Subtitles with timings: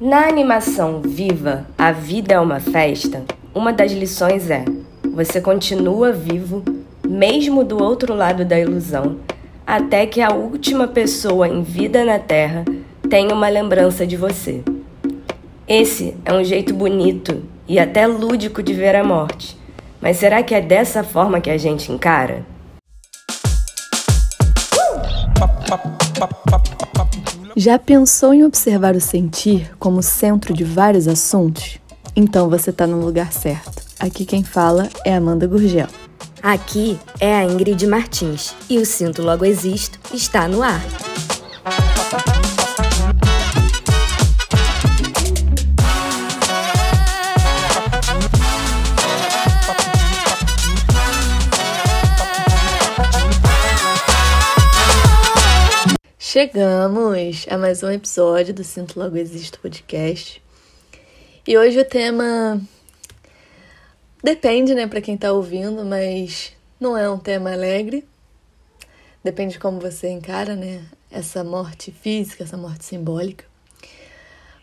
[0.00, 3.22] Na animação Viva, a vida é uma festa,
[3.54, 4.64] uma das lições é:
[5.12, 6.64] você continua vivo,
[7.06, 9.18] mesmo do outro lado da ilusão,
[9.66, 12.64] até que a última pessoa em vida na Terra
[13.10, 14.64] tenha uma lembrança de você.
[15.68, 19.54] Esse é um jeito bonito e até lúdico de ver a morte.
[20.00, 22.42] Mas será que é dessa forma que a gente encara?
[27.56, 31.78] Já pensou em observar o sentir como centro de vários assuntos?
[32.14, 33.82] Então você está no lugar certo.
[33.98, 35.88] Aqui quem fala é Amanda Gurgel.
[36.42, 40.80] Aqui é a Ingrid Martins e o Sinto Logo Existo está no ar.
[56.32, 60.40] Chegamos a mais um episódio do Sinto Logo Existo podcast.
[61.44, 62.62] E hoje o tema
[64.22, 68.06] depende, né, para quem tá ouvindo, mas não é um tema alegre.
[69.24, 73.44] Depende de como você encara, né, essa morte física, essa morte simbólica.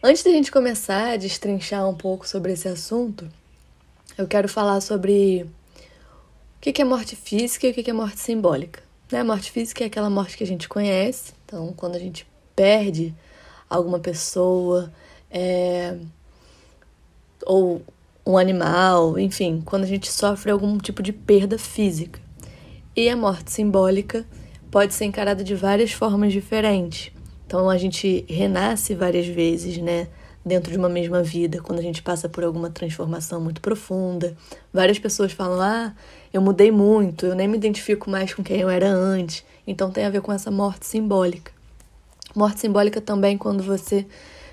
[0.02, 3.28] Antes da gente começar a destrinchar um pouco sobre esse assunto,
[4.18, 5.46] eu quero falar sobre
[6.56, 8.87] o que é morte física e o que é morte simbólica.
[9.12, 9.24] Né?
[9.24, 13.14] Morte física é aquela morte que a gente conhece, então quando a gente perde
[13.70, 14.92] alguma pessoa,
[15.30, 15.98] é,
[17.46, 17.82] ou
[18.26, 22.20] um animal, enfim, quando a gente sofre algum tipo de perda física.
[22.96, 24.26] E a morte simbólica
[24.70, 27.12] pode ser encarada de várias formas diferentes.
[27.46, 30.08] Então a gente renasce várias vezes, né?
[30.48, 34.34] Dentro de uma mesma vida, quando a gente passa por alguma transformação muito profunda.
[34.72, 35.94] Várias pessoas falam: ah,
[36.34, 39.44] eu mudei muito, eu nem me identifico mais com quem eu era antes.
[39.68, 41.52] Então tem a ver com essa morte simbólica.
[42.34, 44.06] Morte simbólica também quando você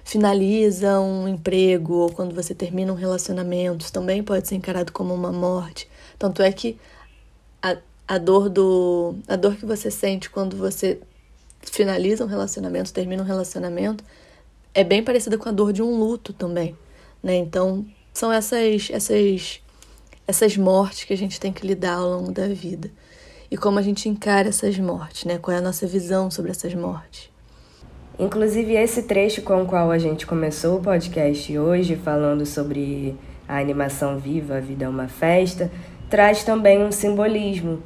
[0.05, 5.33] finaliza um emprego ou quando você termina um relacionamento, também pode ser encarado como uma
[5.33, 5.89] morte.
[6.19, 6.77] Tanto é que
[7.63, 11.01] a, a dor do a dor que você sente quando você
[11.63, 14.05] finaliza um relacionamento, termina um relacionamento,
[14.75, 16.77] é bem parecida com a dor de um luto também,
[17.23, 17.37] né?
[17.37, 19.61] Então, são essas essas
[20.27, 22.91] essas mortes que a gente tem que lidar ao longo da vida.
[23.51, 25.39] E como a gente encara essas mortes, né?
[25.39, 27.31] Qual é a nossa visão sobre essas mortes?
[28.19, 33.59] Inclusive, esse trecho com o qual a gente começou o podcast hoje, falando sobre a
[33.59, 35.71] animação viva, a vida é uma festa,
[36.09, 37.83] traz também um simbolismo,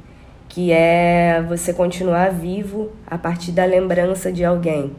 [0.47, 4.95] que é você continuar vivo a partir da lembrança de alguém.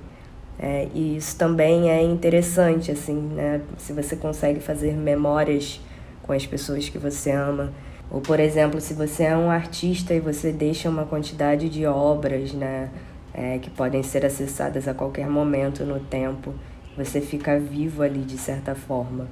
[0.63, 3.63] É, e isso também é interessante, assim, né?
[3.79, 5.81] Se você consegue fazer memórias
[6.23, 7.73] com as pessoas que você ama.
[8.11, 12.53] Ou, por exemplo, se você é um artista e você deixa uma quantidade de obras,
[12.53, 12.91] né?
[13.33, 16.55] é, que podem ser acessadas a qualquer momento no tempo.
[16.97, 19.27] Você fica vivo ali de certa forma.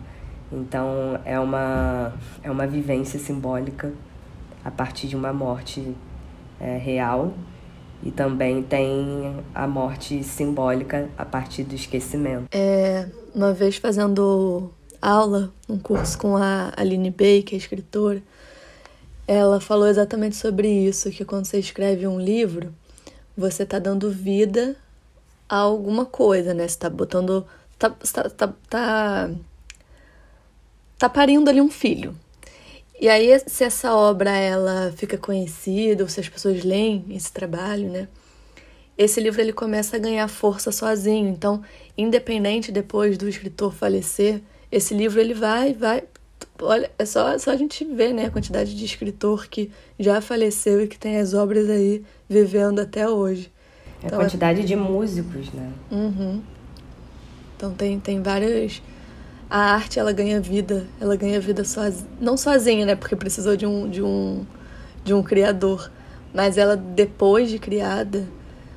[0.51, 3.93] Então é uma, é uma vivência simbólica
[4.65, 5.95] a partir de uma morte
[6.61, 7.35] é, real
[8.03, 12.47] e também tem a morte simbólica a partir do esquecimento.
[12.53, 14.71] É, uma vez fazendo
[15.01, 18.23] aula, um curso com a Aline Bey, que é escritora,
[19.27, 22.75] ela falou exatamente sobre isso, que quando você escreve um livro,
[23.37, 24.75] você tá dando vida
[25.49, 26.67] a alguma coisa, né?
[26.67, 27.47] Você tá botando.
[27.79, 29.31] Tá, tá, tá, tá,
[30.99, 32.17] tá parindo ali um filho.
[33.01, 37.89] E aí, se essa obra ela fica conhecida, ou se as pessoas leem esse trabalho,
[37.89, 38.09] né?
[38.97, 41.29] Esse livro ele começa a ganhar força sozinho.
[41.29, 41.63] Então,
[41.97, 44.43] independente depois do escritor falecer,
[44.73, 46.03] esse livro ele vai, vai.
[46.61, 50.83] Olha, é só, só a gente ver, né, a quantidade de escritor que já faleceu
[50.83, 53.53] e que tem as obras aí vivendo até hoje.
[54.03, 54.65] A então, quantidade é...
[54.65, 55.73] de músicos, né?
[55.93, 56.43] Uhum.
[57.57, 58.83] Então tem, tem várias.
[59.51, 62.95] A arte ela ganha vida, ela ganha vida sozinha, não sozinha, né?
[62.95, 64.45] Porque precisou de um, de um,
[65.03, 65.91] de um criador,
[66.35, 68.27] mas ela depois de criada,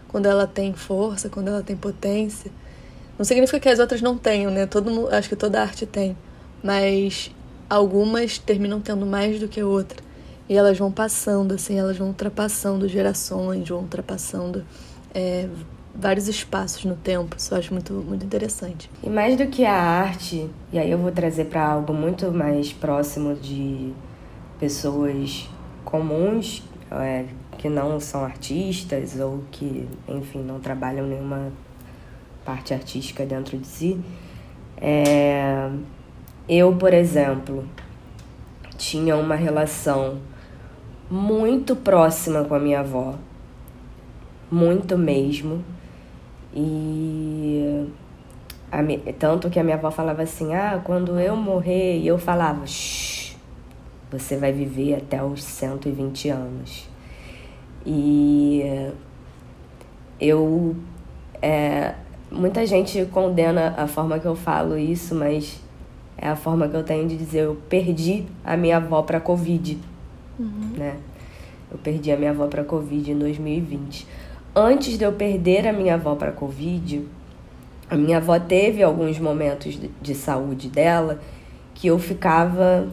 [0.07, 2.49] quando ela tem força, quando ela tem potência,
[3.17, 4.65] não significa que as outras não tenham, né?
[4.65, 6.17] Todo acho que toda arte tem,
[6.63, 7.31] mas
[7.69, 10.01] algumas terminam tendo mais do que outra.
[10.47, 14.65] E elas vão passando, assim, elas vão ultrapassando gerações, vão ultrapassando
[15.13, 15.47] é,
[15.93, 17.35] vários espaços no tempo.
[17.37, 18.89] Isso eu acho muito, muito interessante.
[19.03, 22.71] E mais do que a arte, e aí eu vou trazer para algo muito mais
[22.71, 23.93] próximo de
[24.59, 25.49] pessoas
[25.83, 27.25] comuns, é,
[27.57, 31.51] que não são artistas ou que, enfim, não trabalham nenhuma
[32.43, 33.99] parte artística dentro de si.
[34.77, 35.69] É,
[36.49, 37.65] eu, por exemplo,
[38.77, 40.19] tinha uma relação
[41.09, 43.15] muito próxima com a minha avó.
[44.49, 45.63] Muito mesmo.
[46.53, 47.87] E
[49.19, 53.35] tanto que a minha avó falava assim: ah, quando eu morrer, e eu falava: shh,
[54.11, 56.89] você vai viver até os 120 anos.
[57.85, 58.91] E
[60.19, 60.75] eu.
[61.41, 61.95] É,
[62.29, 65.59] muita gente condena a forma que eu falo isso, mas
[66.17, 69.77] é a forma que eu tenho de dizer: eu perdi a minha avó para Covid.
[70.39, 70.73] Uhum.
[70.77, 70.97] Né?
[71.71, 74.07] Eu perdi a minha avó para Covid em 2020.
[74.55, 77.07] Antes de eu perder a minha avó para Covid,
[77.89, 81.19] a minha avó teve alguns momentos de, de saúde dela
[81.73, 82.87] que eu ficava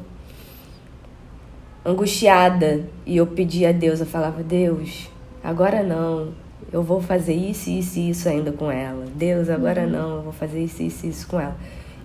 [1.85, 5.11] angustiada e eu pedia a Deus, eu falava: Deus,
[5.43, 6.33] agora não,
[6.73, 9.07] eu vou fazer isso, isso e isso ainda com ela.
[9.15, 9.91] Deus, agora uhum.
[9.91, 11.57] não, eu vou fazer isso, isso e isso com ela.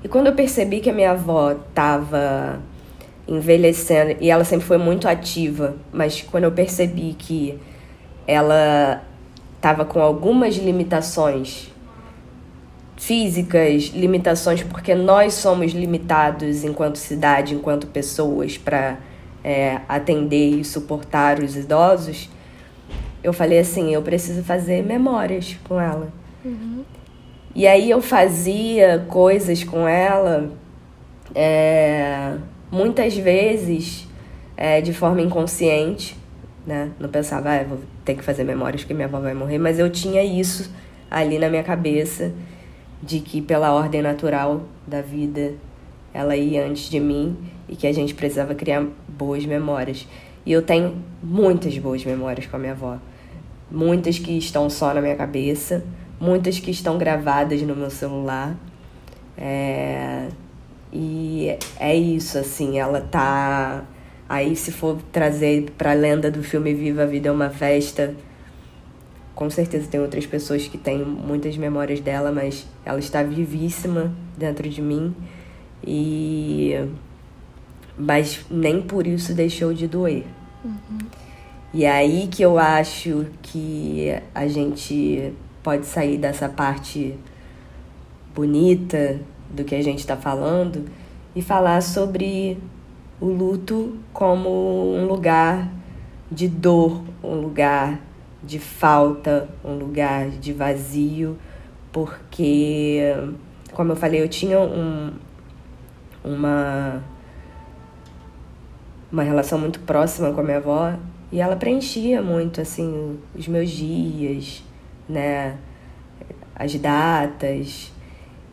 [0.04, 2.60] E quando eu percebi que a minha avó estava
[3.28, 7.58] envelhecendo, e ela sempre foi muito ativa, mas quando eu percebi que
[8.28, 9.02] ela
[9.64, 11.72] estava com algumas limitações
[12.98, 18.98] físicas, limitações porque nós somos limitados enquanto cidade, enquanto pessoas, para
[19.42, 22.30] é, atender e suportar os idosos,
[23.24, 26.12] eu falei assim: eu preciso fazer memórias com ela.
[26.44, 26.84] Uhum.
[27.56, 30.52] E aí eu fazia coisas com ela,
[31.34, 32.36] é,
[32.70, 34.10] muitas vezes
[34.58, 36.18] é, de forma inconsciente,
[36.68, 36.92] né?
[37.00, 39.90] Não pensava, ah, vou ter que fazer memórias porque minha avó vai morrer, mas eu
[39.90, 40.72] tinha isso
[41.10, 42.32] ali na minha cabeça
[43.02, 45.54] de que pela ordem natural da vida
[46.14, 50.08] ela ia antes de mim e que a gente precisava criar boas memórias.
[50.46, 52.98] E eu tenho muitas boas memórias com a minha avó.
[53.72, 55.84] Muitas que estão só na minha cabeça,
[56.20, 58.56] muitas que estão gravadas no meu celular.
[59.38, 60.28] É...
[60.92, 63.84] E é isso, assim, ela tá.
[64.28, 68.16] Aí, se for trazer pra lenda do filme Viva a Vida é uma Festa,
[69.36, 74.70] com certeza tem outras pessoas que têm muitas memórias dela, mas ela está vivíssima dentro
[74.70, 75.14] de mim.
[75.86, 76.74] E.
[77.98, 80.26] Mas nem por isso deixou de doer.
[80.64, 80.98] Uhum.
[81.74, 87.16] E é aí que eu acho que a gente pode sair dessa parte
[88.34, 90.86] bonita do que a gente está falando
[91.36, 92.58] e falar sobre
[93.24, 95.72] o luto como um lugar
[96.30, 98.02] de dor, um lugar
[98.44, 101.38] de falta, um lugar de vazio,
[101.90, 103.16] porque,
[103.72, 105.14] como eu falei, eu tinha um,
[106.22, 107.02] uma,
[109.10, 110.94] uma relação muito próxima com a minha avó
[111.32, 114.62] e ela preenchia muito, assim, os meus dias,
[115.08, 115.56] né?
[116.54, 117.90] As datas.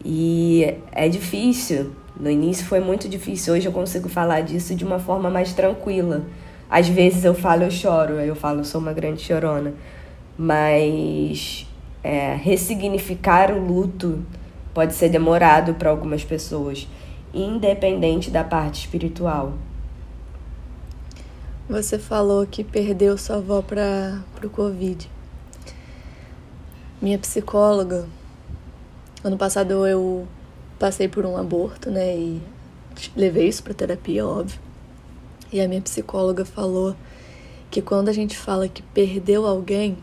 [0.04, 1.90] E é difícil.
[2.20, 3.54] No início foi muito difícil.
[3.54, 6.22] Hoje eu consigo falar disso de uma forma mais tranquila.
[6.68, 8.20] Às vezes eu falo, eu choro.
[8.20, 9.72] Eu falo, eu sou uma grande chorona.
[10.36, 11.66] Mas
[12.04, 14.22] é, ressignificar o luto
[14.74, 16.86] pode ser demorado para algumas pessoas,
[17.32, 19.54] independente da parte espiritual.
[21.70, 25.08] Você falou que perdeu sua avó para o Covid.
[27.00, 28.06] Minha psicóloga,
[29.24, 30.28] ano passado eu
[30.80, 32.16] passei por um aborto, né?
[32.16, 32.42] E
[33.14, 34.58] levei isso para terapia, óbvio.
[35.52, 36.96] E a minha psicóloga falou
[37.70, 39.98] que quando a gente fala que perdeu alguém,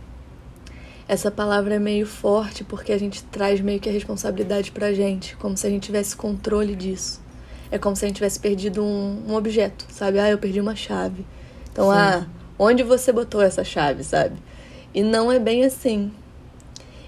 [1.07, 5.35] essa palavra é meio forte porque a gente traz meio que a responsabilidade pra gente,
[5.37, 7.19] como se a gente tivesse controle disso.
[7.71, 10.19] É como se a gente tivesse perdido um, um objeto, sabe?
[10.19, 11.25] Ah, eu perdi uma chave.
[11.71, 11.97] Então, Sim.
[11.97, 12.27] ah,
[12.59, 14.37] onde você botou essa chave, sabe?
[14.93, 16.11] E não é bem assim.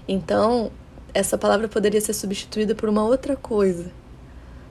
[0.08, 0.70] Então,
[1.14, 3.90] essa palavra poderia ser substituída por uma outra coisa,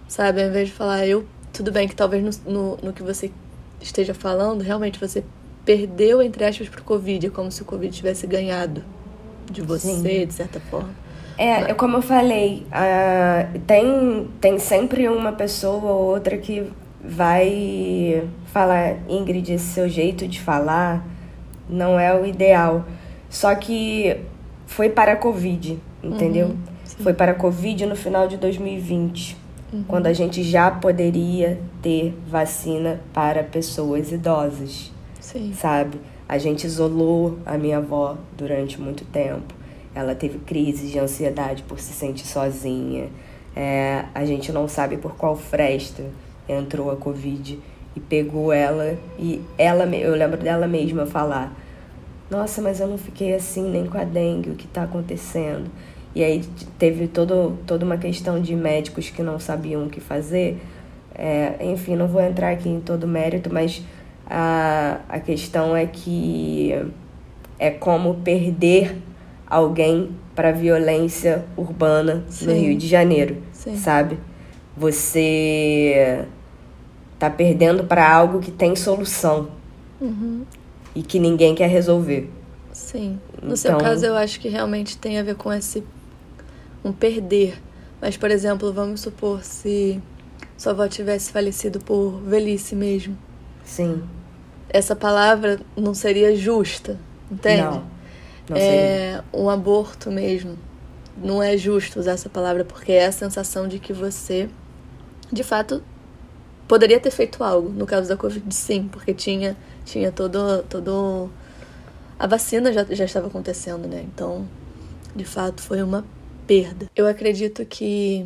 [0.08, 0.42] sabe?
[0.42, 1.26] Ao invés de falar, eu.
[1.52, 3.32] Tudo bem que talvez no, no, no que você
[3.82, 5.24] esteja falando, realmente você
[5.66, 7.28] perdeu, entre aspas, pro Covid.
[7.28, 8.84] É como se o Covid tivesse ganhado
[9.50, 10.28] de você, Sim.
[10.28, 10.90] de certa forma.
[11.38, 11.78] É, Mas...
[11.78, 16.70] como eu falei, uh, tem, tem sempre uma pessoa ou outra que
[17.04, 21.06] vai falar, Ingrid, esse seu jeito de falar
[21.70, 22.86] não é o ideal.
[23.30, 24.18] Só que
[24.66, 26.48] foi para a Covid, entendeu?
[26.48, 26.58] Uhum,
[27.02, 29.38] foi para a Covid no final de 2020,
[29.74, 29.84] uhum.
[29.88, 35.54] quando a gente já poderia ter vacina para pessoas idosas, Sim.
[35.54, 36.00] sabe?
[36.28, 39.54] A gente isolou a minha avó durante muito tempo.
[39.96, 43.10] Ela teve crises de ansiedade por se sentir sozinha.
[43.56, 46.04] É, a gente não sabe por qual fresta
[46.48, 47.60] entrou a Covid
[47.96, 48.96] e pegou ela.
[49.18, 51.52] E ela, eu lembro dela mesma falar
[52.30, 55.70] nossa, mas eu não fiquei assim nem com a dengue, o que está acontecendo?
[56.16, 56.44] E aí
[56.78, 60.60] teve todo, toda uma questão de médicos que não sabiam o que fazer.
[61.14, 63.84] É, enfim, não vou entrar aqui em todo o mérito, mas
[64.26, 66.74] a, a questão é que
[67.58, 68.96] é como perder
[69.46, 72.46] alguém para violência urbana Sim.
[72.46, 73.76] no Rio de Janeiro, Sim.
[73.76, 74.18] sabe?
[74.78, 76.26] Você
[77.18, 79.50] tá perdendo para algo que tem solução
[80.00, 80.44] uhum.
[80.96, 82.30] e que ninguém quer resolver.
[82.72, 83.20] Sim.
[83.34, 83.58] No então...
[83.58, 85.84] seu caso, eu acho que realmente tem a ver com esse
[86.90, 87.62] um perder.
[88.02, 90.02] Mas, por exemplo, vamos supor se
[90.58, 93.18] sua avó tivesse falecido por velhice mesmo.
[93.64, 94.04] Sim.
[94.70, 96.98] Essa palavra não seria justa,
[97.32, 97.62] entende?
[97.62, 97.84] Não.
[98.50, 100.58] não é um aborto mesmo.
[101.18, 104.50] Não é justo usar essa palavra porque é a sensação de que você,
[105.32, 105.84] de fato,
[106.68, 107.70] poderia ter feito algo.
[107.70, 111.30] No caso da Covid, sim, porque tinha, tinha todo, todo.
[112.18, 114.06] A vacina já, já estava acontecendo, né?
[114.14, 114.48] Então,
[115.16, 116.06] de fato, foi uma
[116.50, 116.90] perda.
[116.96, 118.26] Eu acredito que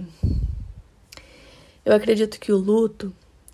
[1.85, 3.11] eu acredito que o luto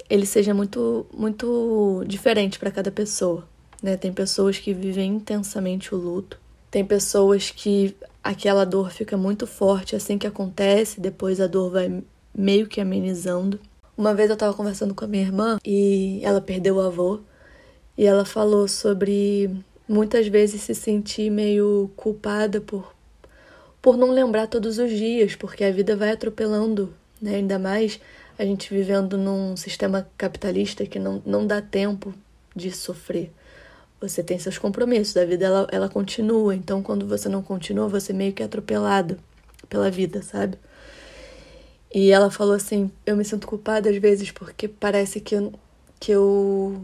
[0.07, 3.47] ele seja muito muito diferente para cada pessoa,
[3.81, 3.97] né?
[3.97, 9.95] Tem pessoas que vivem intensamente o luto, tem pessoas que aquela dor fica muito forte
[9.95, 13.59] assim que acontece, depois a dor vai meio que amenizando.
[13.97, 17.21] Uma vez eu estava conversando com a minha irmã e ela perdeu o avô
[17.97, 19.49] e ela falou sobre
[19.87, 22.98] muitas vezes se sentir meio culpada por
[23.81, 27.35] por não lembrar todos os dias, porque a vida vai atropelando, né?
[27.35, 27.99] Ainda mais
[28.37, 32.13] a gente vivendo num sistema capitalista que não, não dá tempo
[32.55, 33.31] de sofrer.
[34.01, 38.13] Você tem seus compromissos, a vida ela, ela continua, então quando você não continua, você
[38.13, 39.19] meio que é atropelado
[39.67, 40.57] pela vida, sabe?
[41.93, 45.53] E ela falou assim: Eu me sinto culpada às vezes porque parece que eu,
[45.99, 46.81] que eu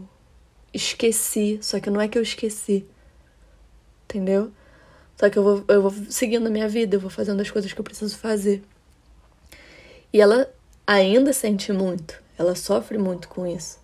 [0.74, 2.86] esqueci, só que não é que eu esqueci,
[4.04, 4.52] entendeu?
[5.16, 7.72] Só que eu vou, eu vou seguindo a minha vida, eu vou fazendo as coisas
[7.72, 8.62] que eu preciso fazer.
[10.12, 10.48] E ela
[10.86, 13.78] ainda sente muito, ela sofre muito com isso.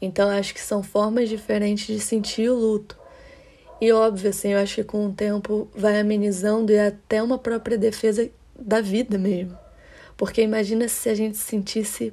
[0.00, 2.96] Então acho que são formas diferentes de sentir o luto.
[3.80, 7.38] E óbvio, assim, eu acho que com o tempo vai amenizando e é até uma
[7.38, 9.56] própria defesa da vida mesmo.
[10.16, 12.12] Porque imagina se a gente sentisse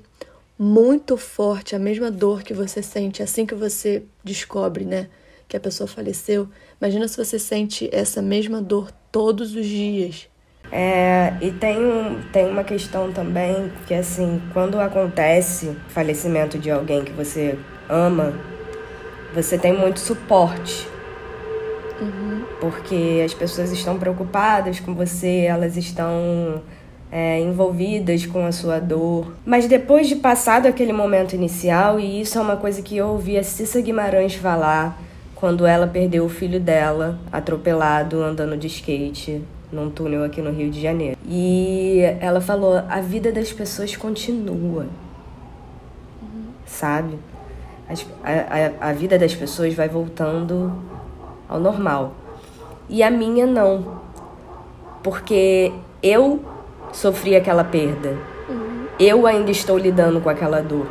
[0.58, 5.10] muito forte a mesma dor que você sente assim que você descobre, né,
[5.48, 6.48] que a pessoa faleceu.
[6.80, 10.28] Imagina se você sente essa mesma dor todos os dias.
[10.72, 11.78] É, e tem,
[12.32, 17.58] tem uma questão também que, assim, quando acontece falecimento de alguém que você
[17.90, 18.34] ama,
[19.34, 20.88] você tem muito suporte.
[22.02, 22.44] Uhum.
[22.60, 26.62] Porque as pessoas estão preocupadas com você, elas estão
[27.12, 29.34] é, envolvidas com a sua dor.
[29.46, 33.38] Mas depois de passado aquele momento inicial, e isso é uma coisa que eu ouvi
[33.38, 35.02] a Cissa Guimarães falar
[35.46, 40.72] quando ela perdeu o filho dela atropelado andando de skate num túnel aqui no Rio
[40.72, 41.16] de Janeiro.
[41.24, 44.88] E ela falou: a vida das pessoas continua,
[46.20, 46.46] uhum.
[46.66, 47.20] sabe?
[48.24, 50.74] A, a, a vida das pessoas vai voltando
[51.48, 52.16] ao normal.
[52.90, 54.02] E a minha não.
[55.04, 55.72] Porque
[56.02, 56.44] eu
[56.92, 58.18] sofri aquela perda.
[58.50, 58.88] Uhum.
[59.00, 60.88] Eu ainda estou lidando com aquela dor.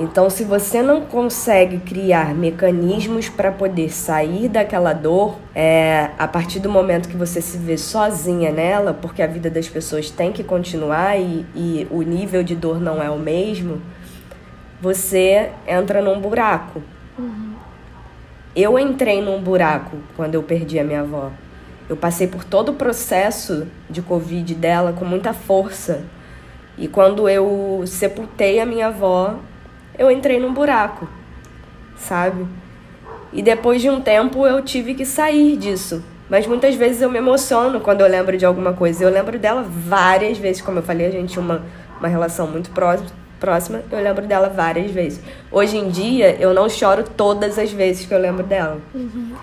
[0.00, 6.60] Então, se você não consegue criar mecanismos para poder sair daquela dor, é, a partir
[6.60, 10.44] do momento que você se vê sozinha nela, porque a vida das pessoas tem que
[10.44, 13.82] continuar e, e o nível de dor não é o mesmo,
[14.80, 16.80] você entra num buraco.
[17.18, 17.54] Uhum.
[18.54, 21.32] Eu entrei num buraco quando eu perdi a minha avó.
[21.88, 26.04] Eu passei por todo o processo de Covid dela com muita força.
[26.76, 29.40] E quando eu sepultei a minha avó,
[29.98, 31.08] eu entrei num buraco,
[31.96, 32.46] sabe?
[33.32, 36.02] E depois de um tempo eu tive que sair disso.
[36.28, 39.02] Mas muitas vezes eu me emociono quando eu lembro de alguma coisa.
[39.02, 41.62] Eu lembro dela várias vezes, como eu falei, a gente tinha uma,
[41.98, 43.82] uma relação muito próxima.
[43.90, 45.20] Eu lembro dela várias vezes.
[45.50, 48.78] Hoje em dia eu não choro todas as vezes que eu lembro dela.
[48.94, 49.34] Uhum.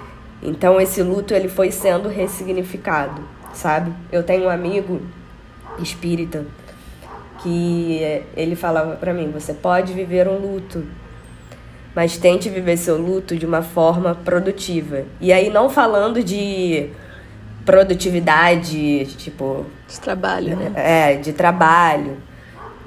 [0.41, 3.21] Então esse luto ele foi sendo ressignificado,
[3.53, 3.91] sabe?
[4.11, 5.01] Eu tenho um amigo
[5.79, 6.45] espírita
[7.45, 10.83] que ele falava para mim: você pode viver um luto,
[11.95, 15.03] mas tente viver seu luto de uma forma produtiva.
[15.21, 16.89] E aí, não falando de
[17.63, 19.63] produtividade, tipo.
[19.87, 20.71] De trabalho, né?
[20.75, 22.17] É, de trabalho.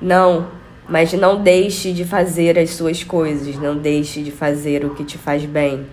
[0.02, 0.48] Não,
[0.88, 5.16] mas não deixe de fazer as suas coisas, não deixe de fazer o que te
[5.16, 5.86] faz bem.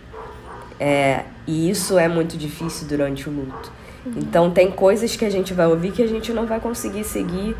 [0.79, 3.71] É, e isso é muito difícil durante o luto.
[4.05, 4.13] Uhum.
[4.17, 7.55] Então, tem coisas que a gente vai ouvir que a gente não vai conseguir seguir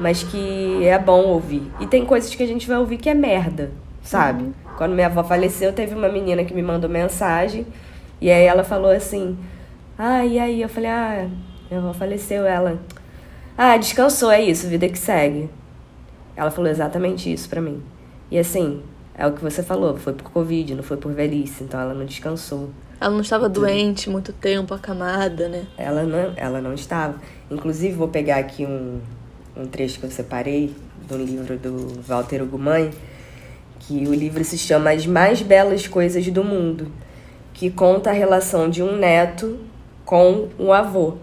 [0.00, 1.62] mas que é bom ouvir.
[1.80, 3.70] E tem coisas que a gente vai ouvir que é merda,
[4.02, 4.44] sabe?
[4.44, 4.52] Uhum.
[4.76, 7.66] Quando minha avó faleceu, teve uma menina que me mandou mensagem
[8.20, 9.36] e aí ela falou assim:
[9.98, 10.62] Ah, e aí?
[10.62, 11.28] Eu falei: Ah,
[11.70, 12.46] minha avó faleceu.
[12.46, 12.78] Ela:
[13.56, 15.48] Ah, descansou, é isso, vida que segue.
[16.36, 17.82] Ela falou exatamente isso pra mim.
[18.30, 18.82] E assim,
[19.16, 22.04] é o que você falou, foi por Covid, não foi por velhice, então ela não
[22.04, 22.70] descansou.
[23.00, 25.66] Ela não estava doente muito tempo, acamada, né?
[25.76, 27.20] Ela não, ela não estava.
[27.50, 29.00] Inclusive, vou pegar aqui um,
[29.56, 30.74] um trecho que eu separei
[31.08, 32.90] do livro do Walter Ugumãe,
[33.80, 36.90] que o livro se chama As Mais Belas Coisas do Mundo,
[37.52, 39.58] que conta a relação de um neto
[40.04, 41.14] com um avô.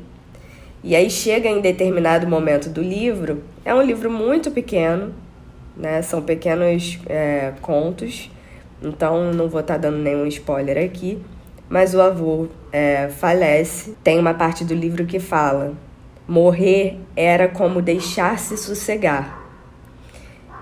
[0.84, 5.14] E aí chega em determinado momento do livro, é um livro muito pequeno,
[5.76, 6.02] né?
[6.02, 8.32] São pequenos é, contos,
[8.82, 11.20] então não vou estar tá dando nenhum spoiler aqui.
[11.70, 13.96] Mas o avô é, falece.
[14.04, 15.74] Tem uma parte do livro que fala:
[16.32, 19.38] morrer era como deixar-se sossegar.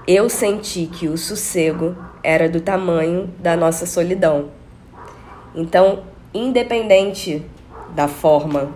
[0.07, 4.49] Eu senti que o sossego era do tamanho da nossa solidão.
[5.53, 6.01] Então,
[6.33, 7.45] independente
[7.93, 8.71] da forma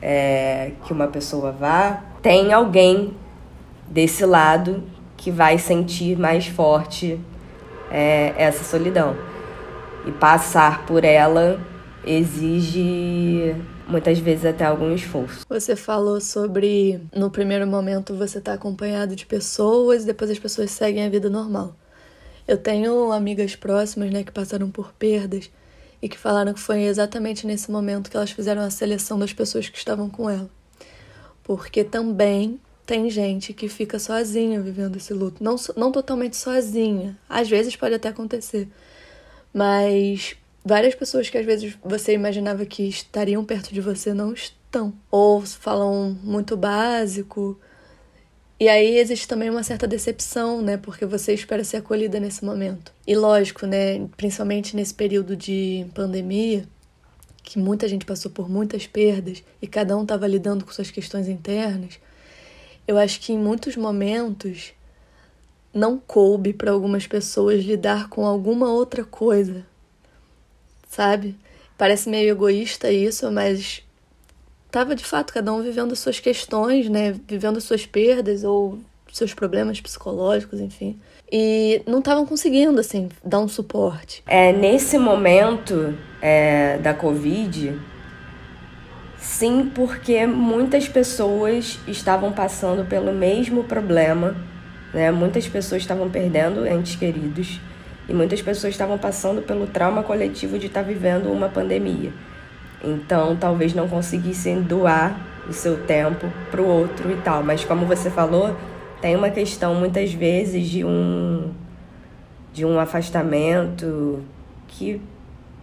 [0.00, 3.12] é, que uma pessoa vá, tem alguém
[3.88, 4.84] desse lado
[5.16, 7.18] que vai sentir mais forte
[7.90, 9.16] é, essa solidão.
[10.06, 11.60] E passar por ela
[12.06, 13.56] exige
[13.90, 15.44] muitas vezes até algum esforço.
[15.48, 21.04] Você falou sobre no primeiro momento você está acompanhado de pessoas, depois as pessoas seguem
[21.04, 21.74] a vida normal.
[22.46, 25.50] Eu tenho amigas próximas, né, que passaram por perdas
[26.02, 29.68] e que falaram que foi exatamente nesse momento que elas fizeram a seleção das pessoas
[29.68, 30.48] que estavam com ela.
[31.44, 35.44] Porque também tem gente que fica sozinha vivendo esse luto.
[35.44, 37.16] Não, não totalmente sozinha.
[37.28, 38.66] Às vezes pode até acontecer.
[39.52, 44.92] Mas várias pessoas que às vezes você imaginava que estariam perto de você não estão.
[45.10, 47.58] Ou falam muito básico.
[48.58, 50.76] E aí existe também uma certa decepção, né?
[50.76, 52.92] Porque você espera ser acolhida nesse momento.
[53.06, 54.06] E lógico, né?
[54.16, 56.64] Principalmente nesse período de pandemia,
[57.42, 61.28] que muita gente passou por muitas perdas e cada um estava lidando com suas questões
[61.28, 61.98] internas
[62.90, 64.72] eu acho que em muitos momentos
[65.72, 69.64] não coube para algumas pessoas lidar com alguma outra coisa,
[70.90, 71.36] sabe?
[71.78, 73.82] Parece meio egoísta isso, mas
[74.70, 77.14] tava de fato cada um vivendo suas questões, né?
[77.26, 78.78] Vivendo suas perdas ou
[79.10, 81.00] seus problemas psicológicos, enfim.
[81.32, 84.22] E não estavam conseguindo, assim, dar um suporte.
[84.26, 87.78] É, nesse momento é, da Covid,
[89.20, 94.34] Sim, porque muitas pessoas estavam passando pelo mesmo problema,
[94.94, 95.10] né?
[95.10, 97.60] Muitas pessoas estavam perdendo entes queridos
[98.10, 102.12] e muitas pessoas estavam passando pelo trauma coletivo de estar vivendo uma pandemia.
[102.82, 105.16] Então, talvez não conseguissem doar
[105.48, 107.44] o seu tempo para o outro e tal.
[107.44, 108.56] Mas como você falou,
[109.00, 111.52] tem uma questão muitas vezes de um
[112.52, 114.24] de um afastamento
[114.66, 115.00] que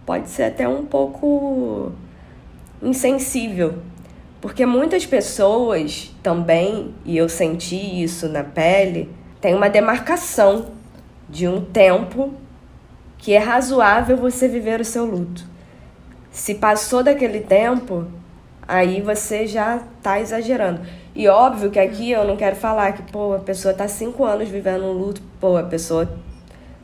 [0.06, 1.92] pode ser até um pouco
[2.82, 3.74] insensível.
[4.40, 10.77] Porque muitas pessoas também, e eu senti isso na pele, tem uma demarcação
[11.28, 12.34] de um tempo
[13.18, 15.44] que é razoável você viver o seu luto.
[16.30, 18.06] Se passou daquele tempo,
[18.66, 20.80] aí você já tá exagerando.
[21.14, 24.48] E óbvio que aqui eu não quero falar que, pô, a pessoa tá cinco anos
[24.48, 26.08] vivendo um luto, pô, a pessoa,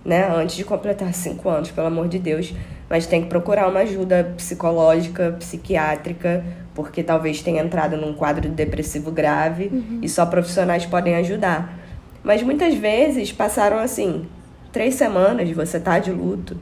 [0.05, 2.53] né, antes de completar cinco anos, pelo amor de Deus,
[2.91, 9.11] mas tem que procurar uma ajuda psicológica, psiquiátrica, porque talvez tenha entrado num quadro depressivo
[9.11, 10.01] grave uhum.
[10.03, 11.84] e só profissionais podem ajudar.
[12.25, 14.27] Mas muitas vezes passaram assim,
[14.73, 16.59] três semanas você tá de luto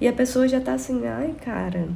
[0.00, 1.88] e a pessoa já tá assim, ai cara,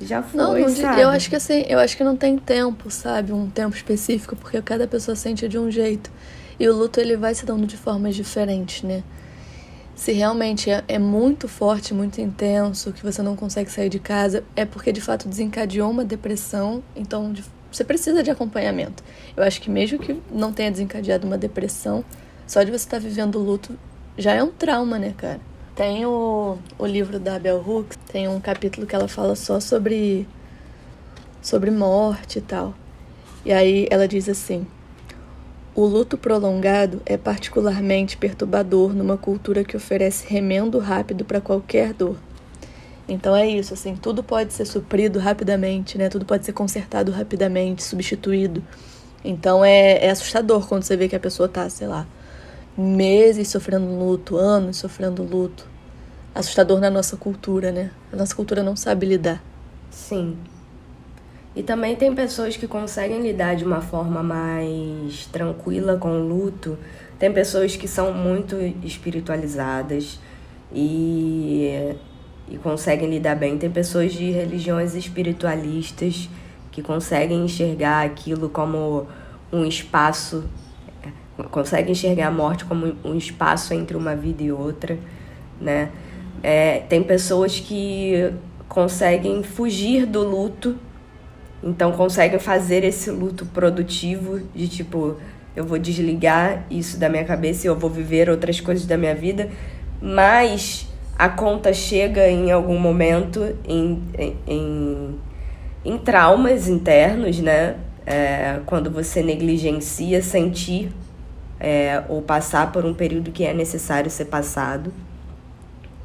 [0.00, 1.00] já foi, não, não, sabe?
[1.00, 3.32] Eu acho que assim, eu acho que não tem tempo, sabe?
[3.32, 6.10] Um tempo específico, porque cada pessoa sente de um jeito.
[6.60, 9.02] E o luto ele vai se dando de formas diferentes, né?
[9.94, 14.44] Se realmente é, é muito forte, muito intenso, que você não consegue sair de casa,
[14.54, 19.02] é porque de fato desencadeou uma depressão, então de, você precisa de acompanhamento.
[19.36, 22.04] Eu acho que mesmo que não tenha desencadeado uma depressão,
[22.46, 23.78] só de você estar tá vivendo o luto
[24.16, 25.40] já é um trauma, né, cara?
[25.74, 30.26] Tem o, o livro da Bell Hooks, tem um capítulo que ela fala só sobre
[31.42, 32.74] sobre morte e tal.
[33.44, 34.66] E aí ela diz assim:
[35.74, 42.16] o luto prolongado é particularmente perturbador numa cultura que oferece remendo rápido para qualquer dor.
[43.08, 46.08] Então é isso, assim, tudo pode ser suprido rapidamente, né?
[46.08, 48.62] Tudo pode ser consertado rapidamente, substituído.
[49.24, 52.06] Então é, é assustador quando você vê que a pessoa tá, sei lá,
[52.76, 55.66] meses sofrendo luto, anos sofrendo luto.
[56.34, 57.90] Assustador na nossa cultura, né?
[58.12, 59.42] A nossa cultura não sabe lidar.
[59.90, 60.36] Sim,
[61.56, 66.76] e também tem pessoas que conseguem lidar de uma forma mais tranquila com o luto.
[67.16, 70.18] Tem pessoas que são muito espiritualizadas
[70.72, 71.94] e,
[72.48, 73.56] e conseguem lidar bem.
[73.56, 76.28] Tem pessoas de religiões espiritualistas
[76.72, 79.06] que conseguem enxergar aquilo como
[79.52, 80.44] um espaço,
[81.50, 84.98] conseguem enxergar a morte como um espaço entre uma vida e outra,
[85.60, 85.90] né?
[86.42, 88.32] É, tem pessoas que
[88.68, 90.76] conseguem fugir do luto,
[91.62, 95.16] então conseguem fazer esse luto produtivo de tipo,
[95.56, 99.14] eu vou desligar isso da minha cabeça e eu vou viver outras coisas da minha
[99.14, 99.48] vida,
[100.00, 100.86] mas
[101.18, 104.02] a conta chega em algum momento em,
[104.46, 105.14] em,
[105.84, 107.76] em traumas internos, né?
[108.06, 110.92] É, quando você negligencia sentir
[111.64, 114.92] é, ou passar por um período que é necessário ser passado.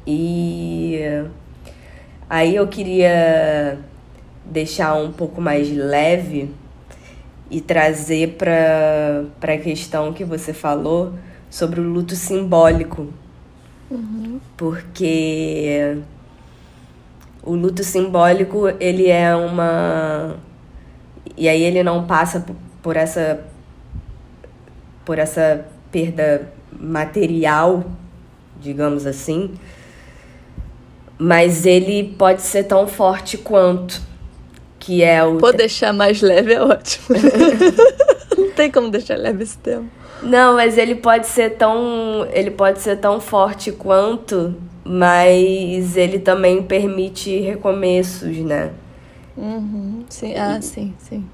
[0.06, 0.98] E
[2.30, 3.78] aí eu queria
[4.42, 6.50] deixar um pouco mais leve
[7.50, 11.12] e trazer para a questão que você falou
[11.50, 13.08] sobre o luto simbólico.
[13.90, 14.40] Uhum.
[14.56, 15.98] Porque
[17.42, 20.36] o luto simbólico, ele é uma...
[21.36, 22.46] E aí ele não passa
[22.82, 23.49] por essa
[25.10, 27.84] por essa perda material,
[28.60, 29.50] digamos assim,
[31.18, 34.00] mas ele pode ser tão forte quanto
[34.78, 37.08] que é o Pode deixar mais leve é ótimo.
[38.38, 39.86] Não tem como deixar leve esse tema.
[40.22, 46.62] Não, mas ele pode ser tão ele pode ser tão forte quanto, mas ele também
[46.62, 48.70] permite recomeços, né?
[49.36, 51.26] Uhum, sim, ah, sim, sim.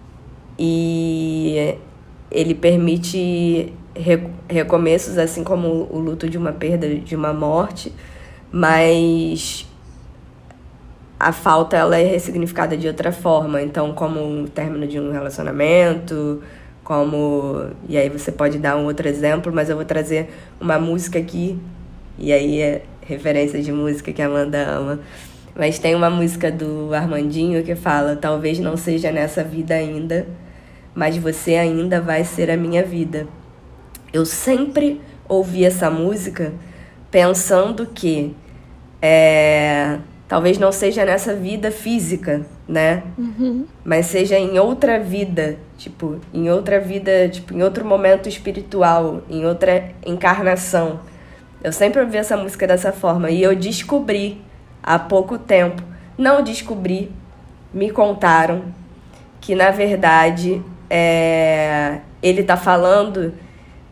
[0.59, 1.77] E
[2.31, 3.73] ele permite
[4.49, 7.93] recomeços, assim como o luto de uma perda, de uma morte,
[8.51, 9.67] mas
[11.19, 13.63] a falta ela é ressignificada de outra forma.
[13.63, 16.43] Então, como o término de um relacionamento,
[16.85, 17.67] como.
[17.89, 20.29] E aí você pode dar um outro exemplo, mas eu vou trazer
[20.61, 21.59] uma música aqui,
[22.19, 25.01] e aí é referência de música que a Amanda ama.
[25.55, 30.27] Mas tem uma música do Armandinho que fala: Talvez não seja nessa vida ainda
[30.97, 33.29] mas você ainda vai ser a minha vida.
[34.11, 36.55] Eu sempre ouvi essa música
[37.11, 38.35] pensando que
[39.03, 43.03] é, talvez não seja nessa vida física, né?
[43.19, 43.67] Uhum.
[43.85, 49.45] Mas seja em outra vida, tipo, em outra vida, tipo, em outro momento espiritual, em
[49.45, 51.01] outra encarnação.
[51.63, 54.41] Eu sempre ouvi essa música dessa forma e eu descobri
[54.83, 55.83] há pouco tempo,
[56.17, 57.13] não descobri,
[57.75, 58.63] me contaram
[59.41, 63.33] que na verdade é, ele está falando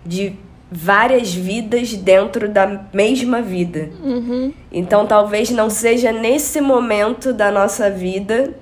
[0.04, 0.37] de
[0.70, 3.90] várias vidas dentro da mesma vida.
[4.02, 4.52] Uhum.
[4.72, 8.54] Então talvez não seja nesse momento da nossa vida,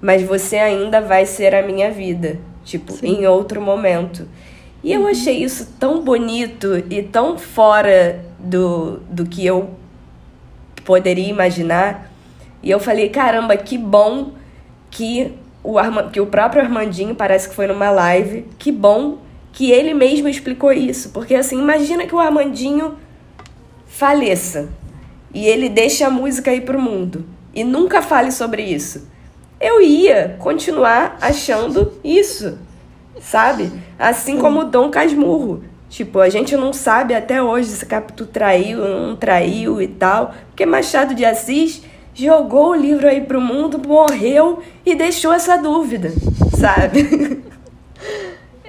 [0.00, 3.20] mas você ainda vai ser a minha vida, tipo, Sim.
[3.20, 4.26] em outro momento.
[4.82, 9.70] E eu achei isso tão bonito e tão fora do, do que eu
[10.84, 12.10] poderia imaginar.
[12.62, 14.32] E eu falei, caramba, que bom
[14.90, 18.46] que o Arma, que o próprio Armandinho parece que foi numa live.
[18.58, 19.18] Que bom
[19.52, 21.10] que ele mesmo explicou isso.
[21.10, 22.96] Porque assim, imagina que o Armandinho
[23.86, 24.70] faleça
[25.34, 29.08] e ele deixa a música aí pro mundo e nunca fale sobre isso.
[29.60, 32.58] Eu ia continuar achando isso,
[33.20, 33.70] sabe?
[33.98, 35.64] Assim como o Dom Casmurro.
[35.90, 40.32] Tipo, a gente não sabe até hoje se Capitu traiu ou não traiu e tal.
[40.46, 41.82] Porque Machado de Assis
[42.14, 46.10] jogou o livro aí pro mundo, morreu e deixou essa dúvida,
[46.58, 47.42] sabe?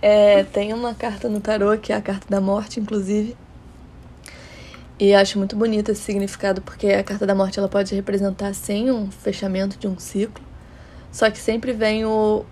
[0.04, 3.38] É, tem uma carta no tarô que é a carta da morte, inclusive.
[5.00, 8.90] E acho muito bonito esse significado porque a carta da morte ela pode representar sim
[8.90, 10.44] um fechamento de um ciclo,
[11.12, 12.44] só que sempre vem o,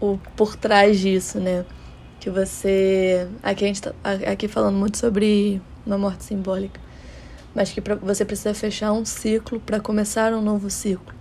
[0.00, 1.64] o por trás disso, né?
[2.20, 3.26] Que você.
[3.42, 3.92] Aqui a gente tá
[4.30, 6.85] aqui falando muito sobre uma morte simbólica
[7.56, 11.14] mas que você precisa fechar um ciclo para começar um novo ciclo.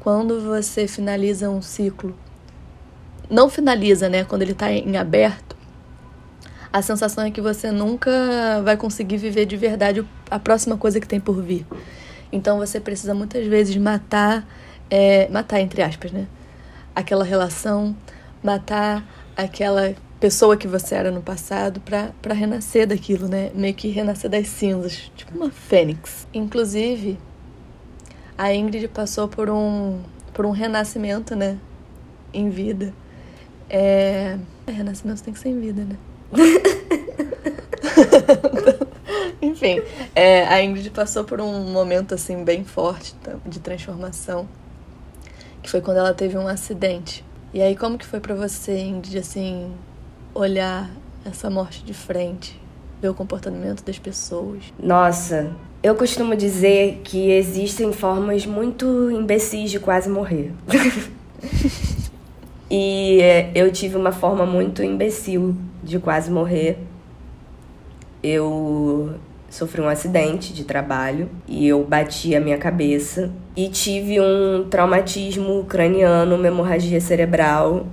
[0.00, 2.16] Quando você finaliza um ciclo,
[3.28, 4.24] não finaliza, né?
[4.24, 5.54] Quando ele está em aberto,
[6.72, 8.10] a sensação é que você nunca
[8.64, 11.66] vai conseguir viver de verdade a próxima coisa que tem por vir.
[12.32, 14.48] Então você precisa muitas vezes matar,
[14.88, 16.26] é, matar entre aspas, né?
[16.94, 17.94] Aquela relação,
[18.42, 19.04] matar
[19.36, 23.50] aquela pessoa que você era no passado para renascer daquilo, né?
[23.56, 26.28] Meio que renascer das cinzas, tipo uma fênix.
[26.32, 27.18] Inclusive,
[28.38, 30.00] a Ingrid passou por um
[30.32, 31.58] por um renascimento, né?
[32.32, 32.94] Em vida.
[33.68, 34.38] É...
[34.64, 35.96] renascimento tem que ser em vida, né?
[39.42, 39.82] Enfim,
[40.14, 43.12] é, a Ingrid passou por um momento assim bem forte
[43.44, 44.48] de transformação,
[45.60, 47.24] que foi quando ela teve um acidente.
[47.52, 49.74] E aí como que foi para você, Ingrid, assim,
[50.34, 50.90] olhar
[51.24, 52.60] essa morte de frente,
[53.00, 54.62] ver o comportamento das pessoas.
[54.82, 55.50] Nossa,
[55.82, 60.52] eu costumo dizer que existem formas muito imbecis de quase morrer.
[62.70, 66.78] e é, eu tive uma forma muito imbecil de quase morrer.
[68.22, 69.14] Eu
[69.50, 75.64] sofri um acidente de trabalho e eu bati a minha cabeça e tive um traumatismo
[75.64, 77.86] craniano, uma hemorragia cerebral.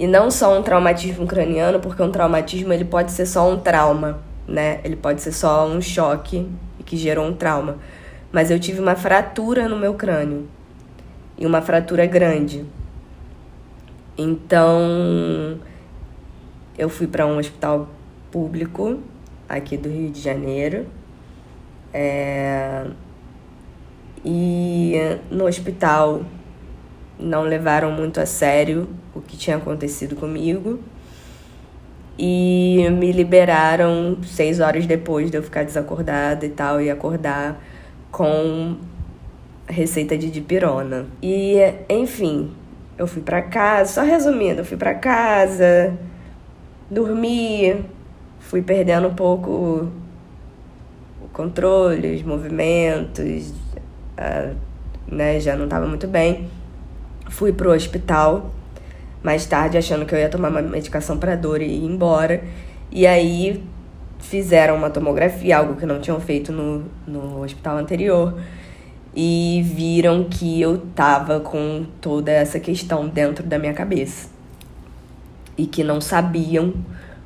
[0.00, 4.18] E não só um traumatismo craniano, porque um traumatismo ele pode ser só um trauma,
[4.48, 4.80] né?
[4.82, 6.48] Ele pode ser só um choque
[6.86, 7.76] que gerou um trauma.
[8.32, 10.48] Mas eu tive uma fratura no meu crânio.
[11.36, 12.64] E uma fratura grande.
[14.16, 15.60] Então,
[16.78, 17.86] eu fui para um hospital
[18.30, 19.00] público
[19.46, 20.86] aqui do Rio de Janeiro.
[21.92, 22.86] É...
[24.24, 24.94] E
[25.30, 26.22] no hospital
[27.20, 30.80] não levaram muito a sério o que tinha acontecido comigo.
[32.18, 37.62] E me liberaram seis horas depois de eu ficar desacordada e tal, e acordar
[38.10, 38.76] com
[39.66, 41.06] receita de dipirona.
[41.22, 41.56] E,
[41.88, 42.50] enfim,
[42.98, 45.96] eu fui para casa, só resumindo, eu fui para casa,
[46.90, 47.82] dormi,
[48.38, 49.88] fui perdendo um pouco
[51.22, 53.54] o controle, os movimentos,
[55.06, 56.50] né, já não estava muito bem.
[57.30, 58.50] Fui pro hospital
[59.22, 62.42] mais tarde, achando que eu ia tomar uma medicação para dor e ir embora.
[62.90, 63.64] E aí
[64.18, 68.38] fizeram uma tomografia, algo que não tinham feito no, no hospital anterior,
[69.14, 74.28] e viram que eu tava com toda essa questão dentro da minha cabeça.
[75.56, 76.74] E que não sabiam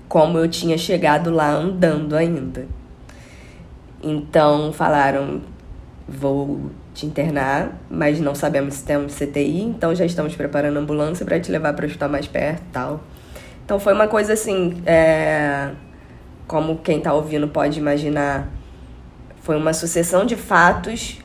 [0.09, 2.67] como eu tinha chegado lá andando ainda.
[4.03, 5.41] Então falaram:
[6.09, 11.27] vou te internar, mas não sabemos se temos CTI, então já estamos preparando a ambulância
[11.27, 13.01] para te levar para o hospital mais perto tal.
[13.65, 15.71] Então foi uma coisa assim, é,
[16.47, 18.49] como quem está ouvindo pode imaginar,
[19.41, 21.19] foi uma sucessão de fatos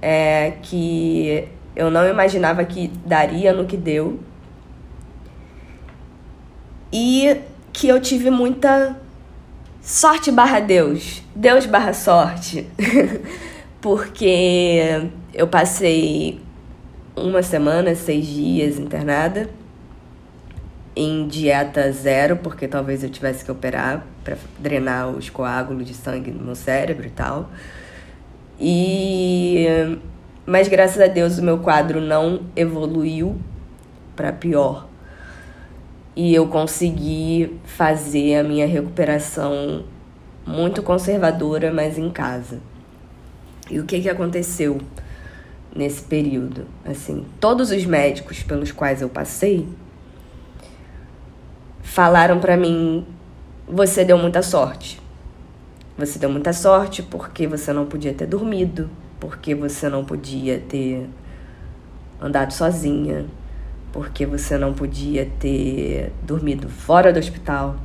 [0.00, 4.20] é, que eu não imaginava que daria no que deu.
[6.92, 7.38] E
[7.72, 8.96] que eu tive muita
[9.82, 11.22] sorte barra Deus.
[11.34, 12.66] Deus barra sorte.
[13.80, 16.40] Porque eu passei
[17.14, 19.48] uma semana, seis dias internada,
[20.94, 26.30] em dieta zero, porque talvez eu tivesse que operar para drenar os coágulos de sangue
[26.30, 27.50] no meu cérebro e tal.
[28.58, 29.66] E
[30.46, 33.36] mas graças a Deus o meu quadro não evoluiu
[34.14, 34.86] para pior
[36.14, 39.84] e eu consegui fazer a minha recuperação
[40.46, 42.60] muito conservadora, mas em casa.
[43.70, 44.80] E o que que aconteceu
[45.74, 46.66] nesse período?
[46.84, 49.68] Assim, todos os médicos pelos quais eu passei
[51.82, 53.04] falaram para mim:
[53.66, 55.00] "Você deu muita sorte.
[55.98, 61.08] Você deu muita sorte porque você não podia ter dormido, porque você não podia ter
[62.20, 63.26] andado sozinha,
[63.92, 67.76] porque você não podia ter dormido fora do hospital,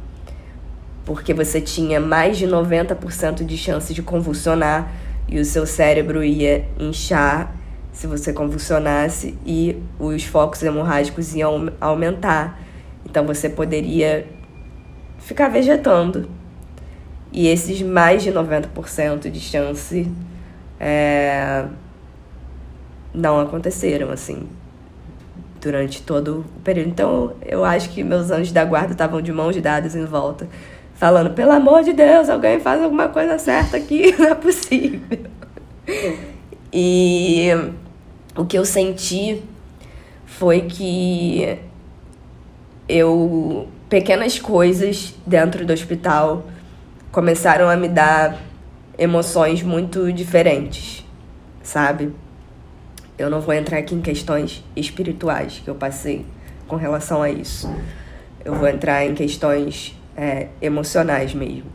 [1.06, 4.92] porque você tinha mais de 90% de chance de convulsionar
[5.28, 7.56] e o seu cérebro ia inchar
[7.92, 12.60] se você convulsionasse e os focos hemorrágicos iam aumentar.
[13.06, 14.28] Então você poderia
[15.20, 16.30] ficar vegetando.
[17.32, 20.12] E esses mais de 90% de chance
[20.80, 21.66] é,
[23.14, 24.48] não aconteceram, assim
[25.62, 26.90] durante todo o período.
[26.90, 30.50] Então, eu acho que meus anjos da guarda estavam de mãos dadas em volta,
[31.02, 35.02] falando: pelo amor de Deus, alguém faz alguma coisa certa aqui, não é possível.
[36.72, 37.48] E
[38.38, 39.42] o que eu senti
[40.28, 41.58] foi que
[42.88, 46.46] eu pequenas coisas dentro do hospital
[47.12, 48.38] começaram a me dar
[48.96, 51.04] emoções muito diferentes,
[51.64, 52.14] sabe?
[53.18, 56.28] Eu não vou entrar aqui em questões espirituais que eu passei
[56.68, 57.74] com relação a isso.
[58.46, 61.72] Eu vou entrar em questões é, emocionais mesmo.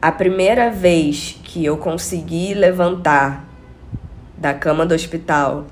[0.00, 3.48] A primeira vez que eu consegui levantar
[4.36, 5.66] da cama do hospital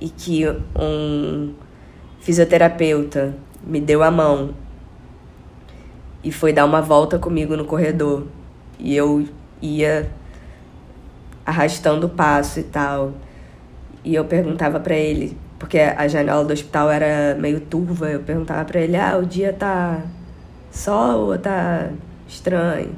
[0.00, 0.44] e que
[0.78, 1.54] um
[2.20, 3.34] fisioterapeuta
[3.66, 4.54] me deu a mão
[6.22, 8.26] e foi dar uma volta comigo no corredor
[8.78, 9.26] e eu
[9.60, 10.10] ia
[11.44, 13.12] arrastando o passo e tal.
[14.04, 18.62] E eu perguntava para ele, porque a janela do hospital era meio turva, eu perguntava
[18.66, 20.02] para ele: "Ah, o dia tá
[20.70, 21.88] sol ou tá
[22.28, 22.90] estranho?"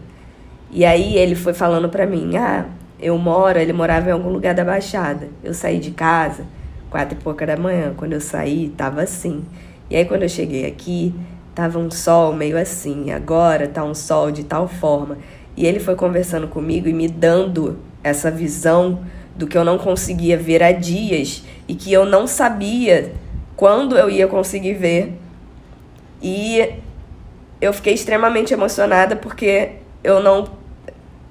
[0.72, 2.66] E aí ele foi falando para mim: "Ah,
[2.98, 5.29] eu moro, ele morava em algum lugar da Baixada.
[5.44, 6.44] Eu saí de casa
[6.90, 7.94] quatro e pouca da manhã.
[7.96, 9.44] Quando eu saí, tava assim.
[9.88, 11.14] E aí quando eu cheguei aqui,
[11.55, 13.12] tava um sol meio assim.
[13.12, 15.18] Agora tá um sol de tal forma.
[15.57, 19.00] E ele foi conversando comigo e me dando essa visão
[19.37, 23.12] do que eu não conseguia ver há dias e que eu não sabia
[23.55, 25.12] quando eu ia conseguir ver.
[26.22, 26.75] E
[27.61, 29.72] eu fiquei extremamente emocionada porque
[30.03, 30.49] eu não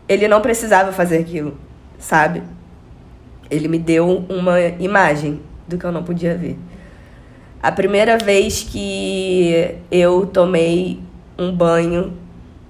[0.08, 1.58] ele não precisava fazer aquilo,
[1.98, 2.44] sabe?
[3.50, 6.58] Ele me deu uma imagem do que eu não podia ver.
[7.62, 11.00] A primeira vez que eu tomei
[11.38, 12.14] um banho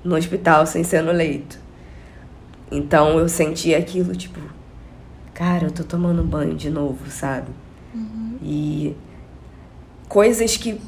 [0.02, 1.60] no hospital sem ser no leito.
[2.71, 4.39] Então eu senti aquilo, tipo,
[5.36, 7.50] cara, eu tô tomando banho de novo, sabe?
[7.93, 8.38] Uhum.
[8.41, 8.95] E
[10.08, 10.82] coisas que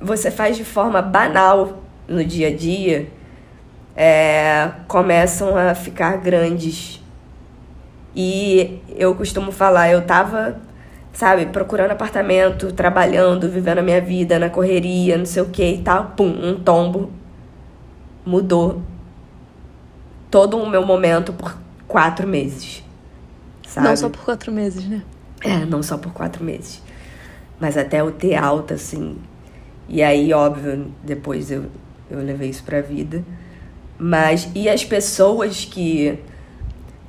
[0.00, 3.10] você faz de forma banal no dia a dia
[3.96, 7.02] é, começam a ficar grandes.
[8.14, 10.60] E eu costumo falar, eu tava,
[11.12, 15.82] sabe, procurando apartamento, trabalhando, vivendo a minha vida na correria, não sei o que e
[15.82, 16.12] tal.
[16.16, 17.10] Pum, um tombo
[18.24, 18.80] mudou
[20.30, 21.58] todo o meu momento por
[21.88, 22.87] quatro meses.
[23.68, 23.86] Sabe?
[23.86, 25.02] Não só por quatro meses, né?
[25.42, 26.82] É, não só por quatro meses.
[27.60, 29.18] Mas até eu ter alta, assim.
[29.88, 31.66] E aí, óbvio, depois eu,
[32.10, 33.22] eu levei isso pra vida.
[33.98, 36.18] Mas, e as pessoas que.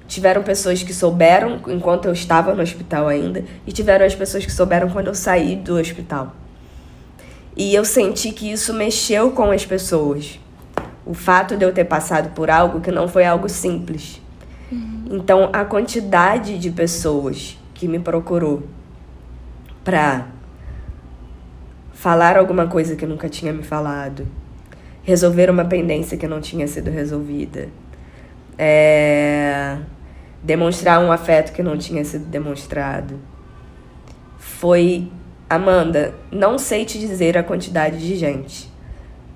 [0.07, 4.51] Tiveram pessoas que souberam enquanto eu estava no hospital ainda, e tiveram as pessoas que
[4.51, 6.35] souberam quando eu saí do hospital.
[7.55, 10.39] E eu senti que isso mexeu com as pessoas.
[11.05, 14.19] O fato de eu ter passado por algo que não foi algo simples.
[15.09, 18.63] Então, a quantidade de pessoas que me procurou
[19.83, 20.27] pra
[21.93, 24.27] falar alguma coisa que nunca tinha me falado,
[25.03, 27.69] resolver uma pendência que não tinha sido resolvida,
[28.57, 29.77] é,
[30.43, 33.19] demonstrar um afeto que não tinha sido demonstrado.
[34.37, 35.11] Foi,
[35.49, 38.71] Amanda, não sei te dizer a quantidade de gente,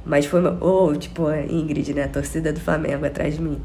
[0.06, 3.60] mas foi, oh, tipo, a Ingrid, né, a torcida do Flamengo atrás de mim.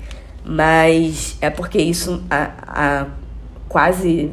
[0.45, 3.07] Mas é porque isso, a, a
[3.69, 4.33] quase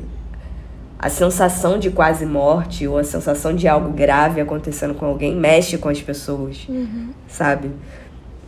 [0.98, 5.78] a sensação de quase morte ou a sensação de algo grave acontecendo com alguém mexe
[5.78, 7.10] com as pessoas, uhum.
[7.28, 7.70] sabe?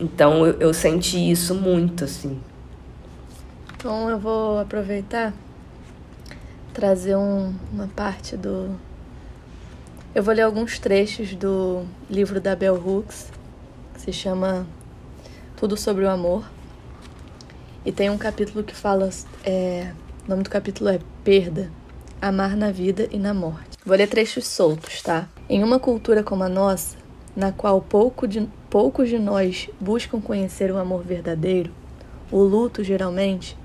[0.00, 2.40] Então eu, eu senti isso muito, assim.
[3.76, 5.32] Então eu vou aproveitar
[6.72, 8.74] trazer um, uma parte do.
[10.14, 13.30] Eu vou ler alguns trechos do livro da Bell Hooks,
[13.94, 14.66] que se chama
[15.56, 16.44] Tudo sobre o Amor.
[17.88, 19.08] E tem um capítulo que fala.
[19.42, 19.92] É,
[20.26, 21.70] o nome do capítulo é Perda
[22.20, 23.78] amar na vida e na morte.
[23.82, 25.26] Vou ler trechos soltos, tá?
[25.48, 26.98] Em uma cultura como a nossa,
[27.34, 31.72] na qual pouco de, poucos de nós buscam conhecer o amor verdadeiro,
[32.30, 33.56] o luto geralmente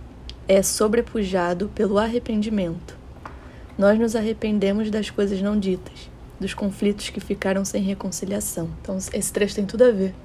[0.47, 2.97] é sobrepujado pelo arrependimento.
[3.77, 6.09] Nós nos arrependemos das coisas não ditas,
[6.39, 8.69] dos conflitos que ficaram sem reconciliação.
[8.81, 10.15] Então, esse trecho tem tudo a ver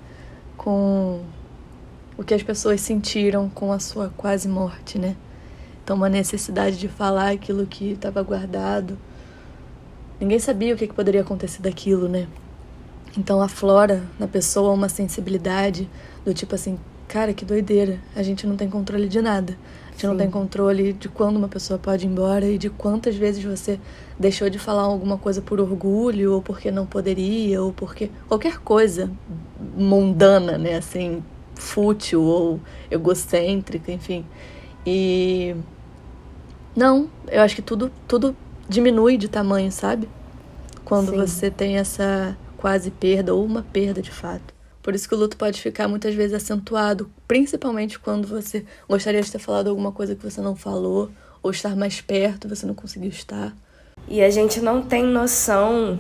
[0.56, 1.20] com
[2.18, 5.16] o que as pessoas sentiram com a sua quase morte, né?
[5.84, 8.98] Então, uma necessidade de falar aquilo que estava guardado.
[10.20, 12.26] Ninguém sabia o que, que poderia acontecer daquilo, né?
[13.16, 15.88] Então, aflora na pessoa uma sensibilidade
[16.24, 16.76] do tipo assim:
[17.06, 19.56] cara, que doideira, a gente não tem controle de nada.
[19.86, 20.06] A gente Sim.
[20.08, 23.78] não tem controle de quando uma pessoa pode ir embora e de quantas vezes você
[24.18, 28.10] deixou de falar alguma coisa por orgulho, ou porque não poderia, ou porque.
[28.26, 29.08] qualquer coisa
[29.76, 30.74] mundana, né?
[30.74, 31.22] Assim,
[31.58, 34.24] fútil ou egocêntrica, enfim.
[34.86, 35.54] E
[36.74, 38.36] não, eu acho que tudo, tudo
[38.68, 40.08] diminui de tamanho, sabe?
[40.84, 41.16] Quando Sim.
[41.16, 44.54] você tem essa quase perda ou uma perda de fato.
[44.82, 49.30] Por isso que o luto pode ficar muitas vezes acentuado, principalmente quando você gostaria de
[49.30, 51.10] ter falado alguma coisa que você não falou,
[51.42, 53.54] ou estar mais perto, você não conseguiu estar.
[54.08, 55.98] E a gente não tem noção.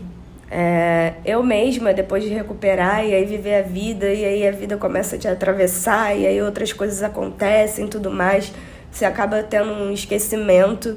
[0.50, 4.76] É, eu mesma, depois de recuperar e aí viver a vida, e aí a vida
[4.76, 8.52] começa a te atravessar, e aí outras coisas acontecem tudo mais
[8.90, 10.96] você acaba tendo um esquecimento.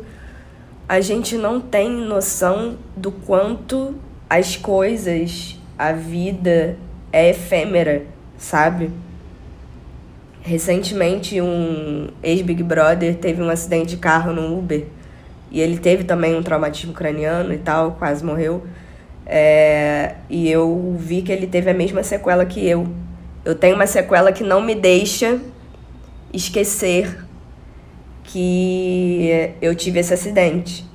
[0.87, 3.95] A gente não tem noção do quanto
[4.29, 6.77] as coisas, a vida
[7.11, 8.03] é efêmera,
[8.37, 8.91] sabe?
[10.41, 14.85] Recentemente, um ex-Big Brother teve um acidente de carro no Uber.
[15.51, 18.63] E ele teve também um traumatismo craniano e tal, quase morreu.
[19.25, 22.87] É, e eu vi que ele teve a mesma sequela que eu.
[23.43, 25.39] Eu tenho uma sequela que não me deixa
[26.33, 27.25] esquecer
[28.23, 30.85] que eu tive esse acidente.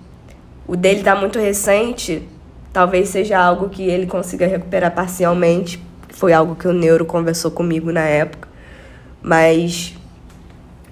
[0.67, 2.27] O dele tá muito recente,
[2.73, 5.83] talvez seja algo que ele consiga recuperar parcialmente.
[6.11, 8.49] Foi algo que o neuro conversou comigo na época.
[9.23, 9.95] Mas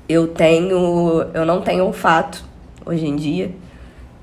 [0.09, 2.45] eu tenho, eu não tenho olfato
[2.85, 3.51] hoje em dia.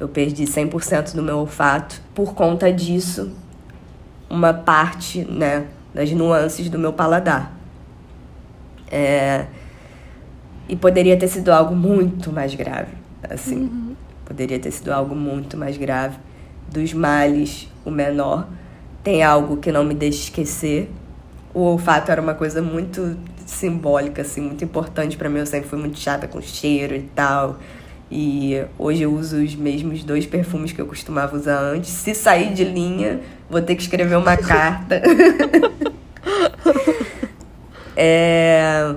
[0.01, 3.31] Eu perdi 100% do meu olfato por conta disso.
[4.27, 7.55] Uma parte, né, das nuances do meu paladar.
[8.89, 9.45] É,
[10.67, 12.93] e poderia ter sido algo muito mais grave,
[13.29, 13.57] assim.
[13.57, 13.95] Uhum.
[14.25, 16.17] Poderia ter sido algo muito mais grave.
[16.67, 18.47] Dos males, o menor.
[19.03, 20.89] Tem algo que não me deixa esquecer.
[21.53, 25.37] O olfato era uma coisa muito simbólica, assim, muito importante para mim.
[25.37, 27.59] Eu sempre fui muito chata com cheiro e tal.
[28.11, 31.91] E hoje eu uso os mesmos dois perfumes que eu costumava usar antes.
[31.91, 35.01] Se sair de linha, vou ter que escrever uma carta.
[37.95, 38.93] é...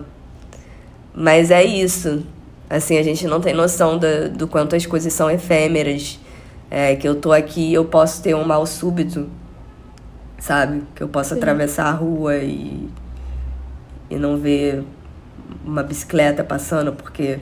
[1.14, 2.26] Mas é isso.
[2.68, 6.18] Assim, a gente não tem noção do, do quanto as coisas são efêmeras.
[6.68, 9.28] É, que eu tô aqui eu posso ter um mal súbito,
[10.40, 10.82] sabe?
[10.92, 11.36] Que eu posso Sim.
[11.36, 12.88] atravessar a rua e,
[14.10, 14.82] e não ver
[15.64, 17.38] uma bicicleta passando porque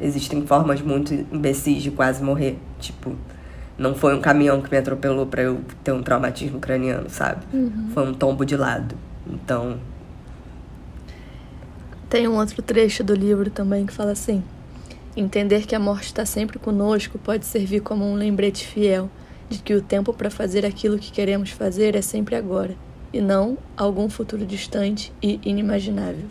[0.00, 2.58] existem formas muito imbecis de quase morrer.
[2.78, 3.14] Tipo,
[3.78, 7.44] não foi um caminhão que me atropelou para eu ter um traumatismo craniano, sabe?
[7.52, 7.90] Uhum.
[7.92, 8.94] Foi um tombo de lado.
[9.26, 9.78] Então.
[12.08, 14.42] Tem um outro trecho do livro também que fala assim:
[15.16, 19.10] Entender que a morte está sempre conosco pode servir como um lembrete fiel
[19.48, 22.74] de que o tempo para fazer aquilo que queremos fazer é sempre agora,
[23.12, 26.24] e não algum futuro distante e inimaginável.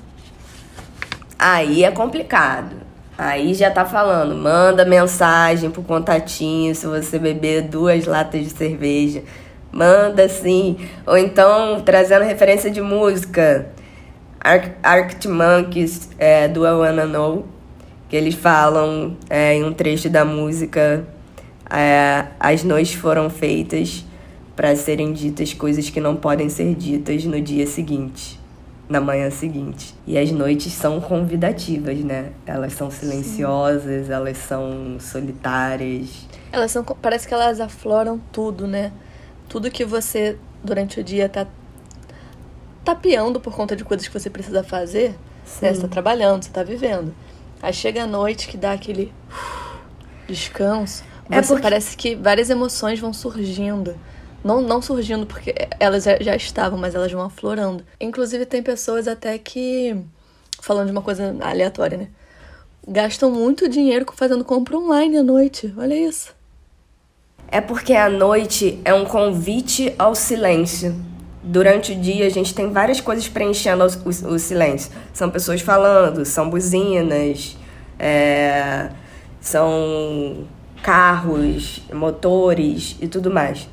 [1.38, 2.76] Aí é complicado.
[3.24, 9.22] Aí já tá falando, manda mensagem pro contatinho se você beber duas latas de cerveja.
[9.72, 10.76] Manda sim.
[11.06, 13.68] Ou então, trazendo referência de música.
[14.40, 17.46] Arc Arctic Monkeys, é, do I Wanna Know.
[18.10, 21.06] Que eles falam é, em um trecho da música.
[21.70, 24.04] É, As noites foram feitas
[24.56, 28.41] para serem ditas coisas que não podem ser ditas no dia seguinte
[28.92, 29.96] na manhã seguinte.
[30.06, 32.34] E as noites são convidativas, né?
[32.46, 34.12] Elas são silenciosas, Sim.
[34.12, 36.28] elas são solitárias.
[36.52, 36.84] Elas são.
[36.84, 38.92] Parece que elas afloram tudo, né?
[39.48, 41.48] Tudo que você, durante o dia, tá
[42.84, 45.18] tapeando por conta de coisas que você precisa fazer.
[45.46, 45.68] Sim.
[45.68, 45.74] Né?
[45.74, 47.16] Você tá trabalhando, você tá vivendo.
[47.62, 49.14] Aí chega a noite que dá aquele
[50.28, 51.06] descanso.
[51.30, 51.62] É porque...
[51.62, 53.96] parece que várias emoções vão surgindo.
[54.44, 57.84] Não, não surgindo porque elas já estavam, mas elas vão aflorando.
[58.00, 59.96] Inclusive, tem pessoas até que,
[60.60, 62.08] falando de uma coisa aleatória, né?
[62.88, 65.72] Gastam muito dinheiro fazendo compra online à noite.
[65.78, 66.34] Olha isso.
[67.48, 70.96] É porque a noite é um convite ao silêncio.
[71.44, 74.92] Durante o dia, a gente tem várias coisas preenchendo o, o, o silêncio.
[75.14, 77.56] São pessoas falando, são buzinas,
[78.00, 78.90] é,
[79.40, 80.48] são
[80.82, 83.68] carros, motores e tudo mais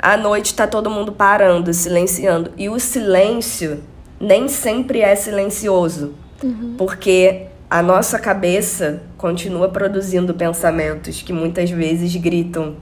[0.00, 2.52] à noite tá todo mundo parando, silenciando.
[2.56, 3.82] E o silêncio
[4.18, 6.74] nem sempre é silencioso, uhum.
[6.76, 12.76] porque a nossa cabeça continua produzindo pensamentos que muitas vezes gritam,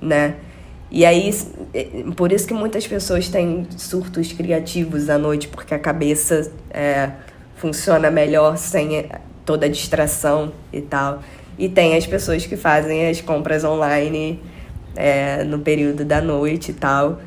[0.00, 0.36] né?
[0.90, 1.30] E aí,
[2.16, 7.10] por isso que muitas pessoas têm surtos criativos à noite, porque a cabeça é,
[7.56, 9.06] funciona melhor sem
[9.46, 11.22] toda a distração e tal.
[11.58, 14.38] E tem as pessoas que fazem as compras online
[14.96, 17.20] é, no período da noite e tal.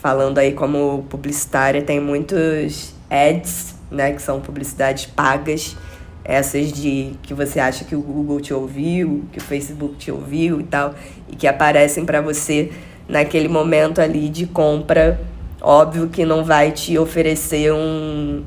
[0.00, 5.76] Falando aí como publicitária, tem muitos ads, né, que são publicidades pagas,
[6.24, 10.60] essas de que você acha que o Google te ouviu, que o Facebook te ouviu
[10.60, 10.94] e tal,
[11.28, 12.70] e que aparecem para você
[13.08, 15.20] naquele momento ali de compra.
[15.60, 18.44] Óbvio que não vai te oferecer um,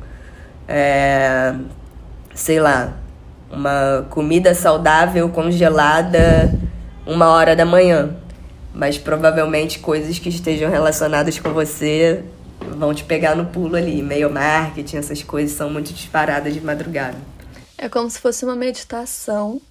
[0.67, 1.53] é,
[2.33, 2.93] sei lá,
[3.51, 6.57] uma comida saudável congelada
[7.05, 8.15] uma hora da manhã
[8.73, 12.23] mas provavelmente coisas que estejam relacionadas com você
[12.59, 13.99] vão te pegar no pulo ali.
[13.99, 17.17] E-mail marketing, essas coisas são muito disparadas de madrugada.
[17.77, 19.61] É como se fosse uma meditação.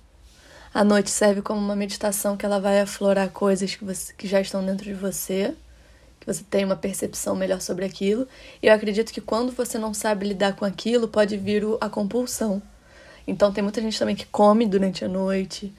[0.73, 4.41] A noite serve como uma meditação que ela vai aflorar coisas que, você, que já
[4.41, 5.55] estão dentro de você,
[6.21, 8.27] que você tem uma percepção melhor sobre aquilo.
[8.63, 12.63] E eu acredito que quando você não sabe lidar com aquilo, pode vir a compulsão.
[13.27, 15.73] Então tem muita gente também que come durante a noite.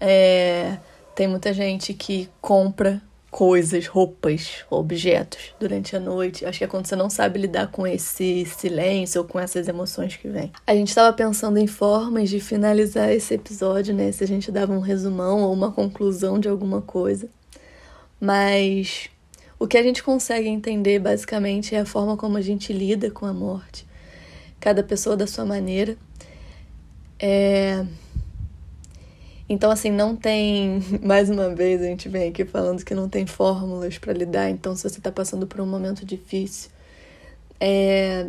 [0.00, 0.78] É,
[1.18, 6.46] tem muita gente que compra coisas, roupas, objetos durante a noite.
[6.46, 10.14] Acho que é quando você não sabe lidar com esse silêncio ou com essas emoções
[10.14, 10.52] que vêm.
[10.64, 14.12] A gente estava pensando em formas de finalizar esse episódio, né?
[14.12, 17.28] Se a gente dava um resumão ou uma conclusão de alguma coisa.
[18.20, 19.10] Mas
[19.58, 23.26] o que a gente consegue entender basicamente é a forma como a gente lida com
[23.26, 23.84] a morte.
[24.60, 25.96] Cada pessoa da sua maneira.
[27.18, 27.84] É
[29.48, 30.80] então, assim, não tem.
[31.02, 34.50] Mais uma vez, a gente vem aqui falando que não tem fórmulas para lidar.
[34.50, 36.70] Então, se você está passando por um momento difícil,
[37.58, 38.26] é...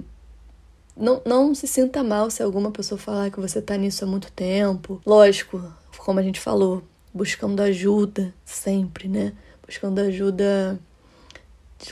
[0.96, 4.32] não, não se sinta mal se alguma pessoa falar que você está nisso há muito
[4.32, 5.02] tempo.
[5.06, 5.62] Lógico,
[5.98, 6.82] como a gente falou,
[7.14, 9.34] buscando ajuda sempre, né?
[9.66, 10.80] Buscando ajuda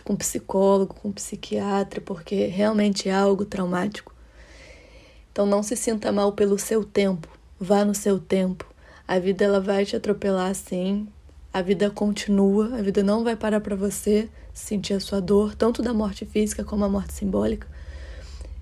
[0.03, 4.15] com psicólogo, com psiquiatra, porque realmente é algo traumático.
[5.32, 7.28] Então, não se sinta mal pelo seu tempo.
[7.59, 8.65] Vá no seu tempo
[9.08, 11.08] a vida ela vai te atropelar sim.
[11.53, 15.82] A vida continua, a vida não vai parar para você sentir a sua dor, tanto
[15.82, 17.68] da morte física como a morte simbólica.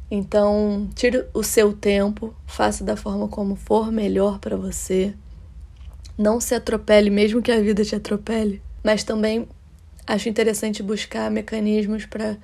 [0.10, 5.14] Então, tire o seu tempo, faça da forma como for melhor para você.
[6.18, 8.62] Não se atropele, mesmo que a vida te atropele.
[8.84, 9.48] Mas também
[10.06, 12.38] acho interessante buscar mecanismos para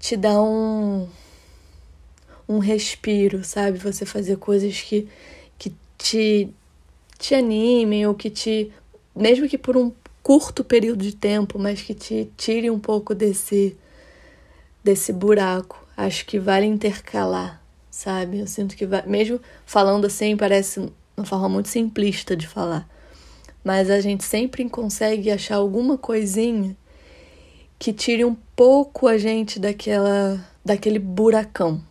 [0.00, 1.08] te dar um
[2.48, 3.78] um respiro, sabe?
[3.78, 5.06] Você fazer coisas que,
[5.58, 6.48] que te,
[7.18, 8.72] te animem ou que te.
[9.14, 9.92] Mesmo que por um
[10.22, 13.76] curto período de tempo, mas que te tire um pouco desse,
[14.82, 15.84] desse buraco.
[15.96, 17.60] Acho que vale intercalar,
[17.90, 18.38] sabe?
[18.38, 22.88] Eu sinto que vai, mesmo falando assim, parece uma forma muito simplista de falar.
[23.64, 26.76] Mas a gente sempre consegue achar alguma coisinha
[27.78, 31.82] que tire um pouco a gente daquela daquele buracão,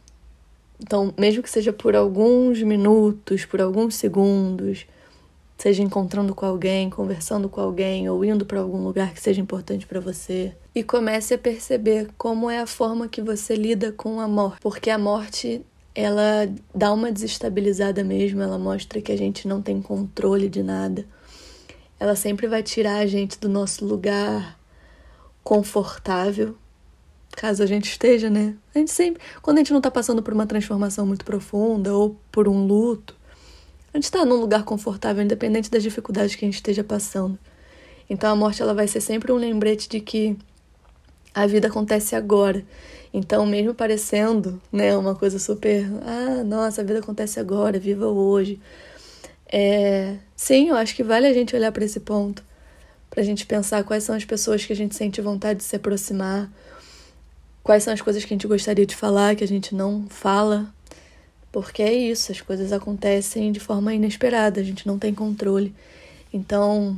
[0.79, 4.85] então, mesmo que seja por alguns minutos, por alguns segundos,
[5.57, 9.85] seja encontrando com alguém, conversando com alguém ou indo para algum lugar que seja importante
[9.85, 14.27] para você, e comece a perceber como é a forma que você lida com a
[14.27, 19.61] morte, porque a morte ela dá uma desestabilizada mesmo, ela mostra que a gente não
[19.61, 21.05] tem controle de nada.
[21.99, 24.59] Ela sempre vai tirar a gente do nosso lugar
[25.43, 26.55] confortável
[27.37, 28.55] caso a gente esteja, né?
[28.73, 32.17] A gente sempre, quando a gente não tá passando por uma transformação muito profunda ou
[32.31, 33.15] por um luto,
[33.93, 37.37] a gente tá num lugar confortável, independente das dificuldades que a gente esteja passando.
[38.09, 40.37] Então a morte ela vai ser sempre um lembrete de que
[41.33, 42.63] a vida acontece agora.
[43.13, 48.59] Então, mesmo parecendo, né, uma coisa super, ah, nossa, a vida acontece agora, viva hoje.
[49.51, 52.43] É, sim, eu acho que vale a gente olhar para esse ponto,
[53.09, 55.75] para a gente pensar quais são as pessoas que a gente sente vontade de se
[55.75, 56.51] aproximar,
[57.63, 60.73] quais são as coisas que a gente gostaria de falar, que a gente não fala.
[61.59, 65.73] Porque é isso, as coisas acontecem de forma inesperada, a gente não tem controle.
[66.31, 66.95] Então,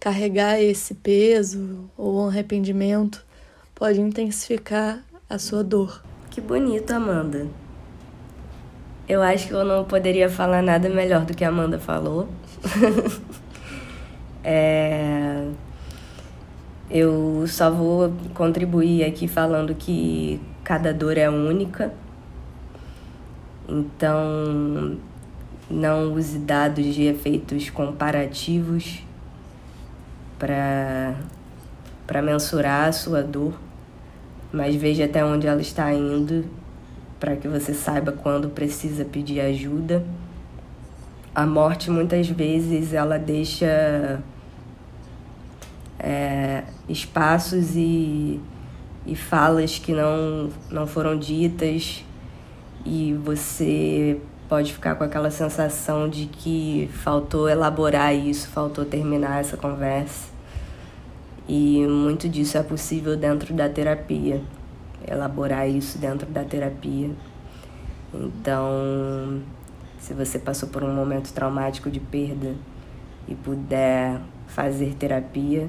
[0.00, 3.24] carregar esse peso ou arrependimento
[3.72, 6.02] pode intensificar a sua dor.
[6.30, 7.46] Que bonito, Amanda.
[9.08, 12.28] Eu acho que eu não poderia falar nada melhor do que a Amanda falou.
[14.42, 15.46] é...
[16.90, 21.94] Eu só vou contribuir aqui falando que cada dor é única.
[23.70, 24.98] Então,
[25.70, 29.04] não use dados de efeitos comparativos
[30.36, 31.14] para
[32.20, 33.54] mensurar a sua dor,
[34.52, 36.44] mas veja até onde ela está indo
[37.20, 40.04] para que você saiba quando precisa pedir ajuda.
[41.32, 44.20] A morte muitas vezes ela deixa
[45.96, 48.40] é, espaços e,
[49.06, 52.04] e falas que não, não foram ditas
[52.84, 59.56] e você pode ficar com aquela sensação de que faltou elaborar isso, faltou terminar essa
[59.56, 60.28] conversa.
[61.48, 64.40] E muito disso é possível dentro da terapia,
[65.06, 67.10] elaborar isso dentro da terapia.
[68.12, 69.40] Então,
[69.98, 72.54] se você passou por um momento traumático de perda
[73.28, 75.68] e puder fazer terapia,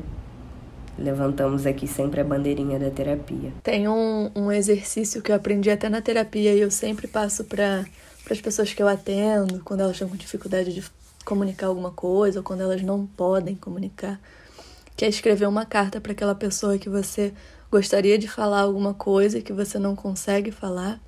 [0.97, 3.53] levantamos aqui sempre a bandeirinha da terapia.
[3.63, 7.85] Tem um, um exercício que eu aprendi até na terapia e eu sempre passo para
[8.29, 10.83] as pessoas que eu atendo, quando elas estão com dificuldade de
[11.25, 14.19] comunicar alguma coisa ou quando elas não podem comunicar,
[14.95, 17.33] que é escrever uma carta para aquela pessoa que você
[17.71, 20.99] gostaria de falar alguma coisa que você não consegue falar.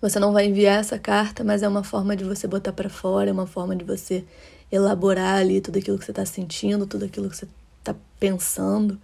[0.00, 3.28] Você não vai enviar essa carta, mas é uma forma de você botar para fora,
[3.30, 4.24] é uma forma de você
[4.72, 7.46] elaborar ali tudo aquilo que você está sentindo, tudo aquilo que você
[7.92, 8.98] tá pensando.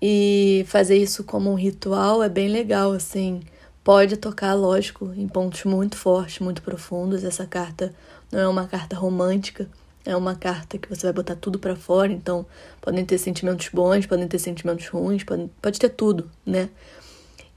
[0.00, 3.40] E fazer isso como um ritual é bem legal, assim.
[3.82, 7.24] Pode tocar, lógico, em pontos muito fortes, muito profundos.
[7.24, 7.94] Essa carta
[8.30, 9.68] não é uma carta romântica,
[10.04, 12.12] é uma carta que você vai botar tudo para fora.
[12.12, 12.46] Então,
[12.80, 16.68] podem ter sentimentos bons, podem ter sentimentos ruins, pode, pode ter tudo, né?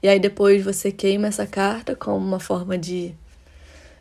[0.02, 3.14] E aí depois você queima essa carta como uma forma de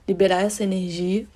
[0.07, 1.27] liberar essa energia.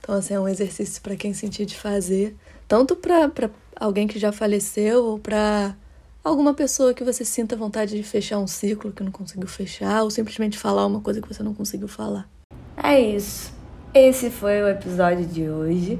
[0.00, 2.34] Então, assim, é um exercício para quem sentir de fazer,
[2.66, 3.50] tanto para
[3.80, 5.74] alguém que já faleceu ou para
[6.22, 10.10] alguma pessoa que você sinta vontade de fechar um ciclo que não conseguiu fechar ou
[10.10, 12.28] simplesmente falar uma coisa que você não conseguiu falar.
[12.76, 13.52] É isso.
[13.94, 15.98] Esse foi o episódio de hoje.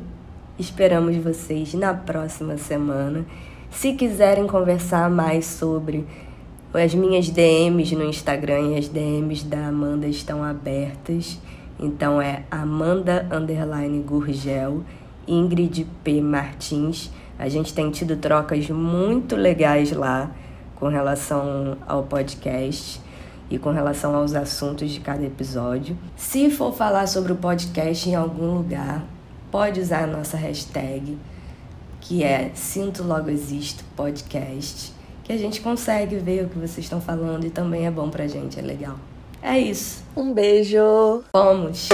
[0.58, 3.24] Esperamos vocês na próxima semana.
[3.70, 6.06] Se quiserem conversar mais sobre
[6.72, 11.38] as minhas DMs no Instagram e as DMs da Amanda estão abertas.
[11.78, 13.26] Então é Amanda
[14.06, 14.84] Gurgel,
[15.26, 16.20] Ingrid P.
[16.20, 17.10] Martins.
[17.40, 20.30] A gente tem tido trocas muito legais lá
[20.76, 23.00] com relação ao podcast
[23.48, 25.96] e com relação aos assuntos de cada episódio.
[26.18, 29.02] Se for falar sobre o podcast em algum lugar,
[29.50, 31.16] pode usar a nossa hashtag,
[32.02, 34.92] que é Sinto Logo Existo Podcast,
[35.24, 38.26] que a gente consegue ver o que vocês estão falando e também é bom pra
[38.26, 38.96] gente, é legal.
[39.42, 40.04] É isso.
[40.14, 41.24] Um beijo.
[41.32, 41.88] Vamos.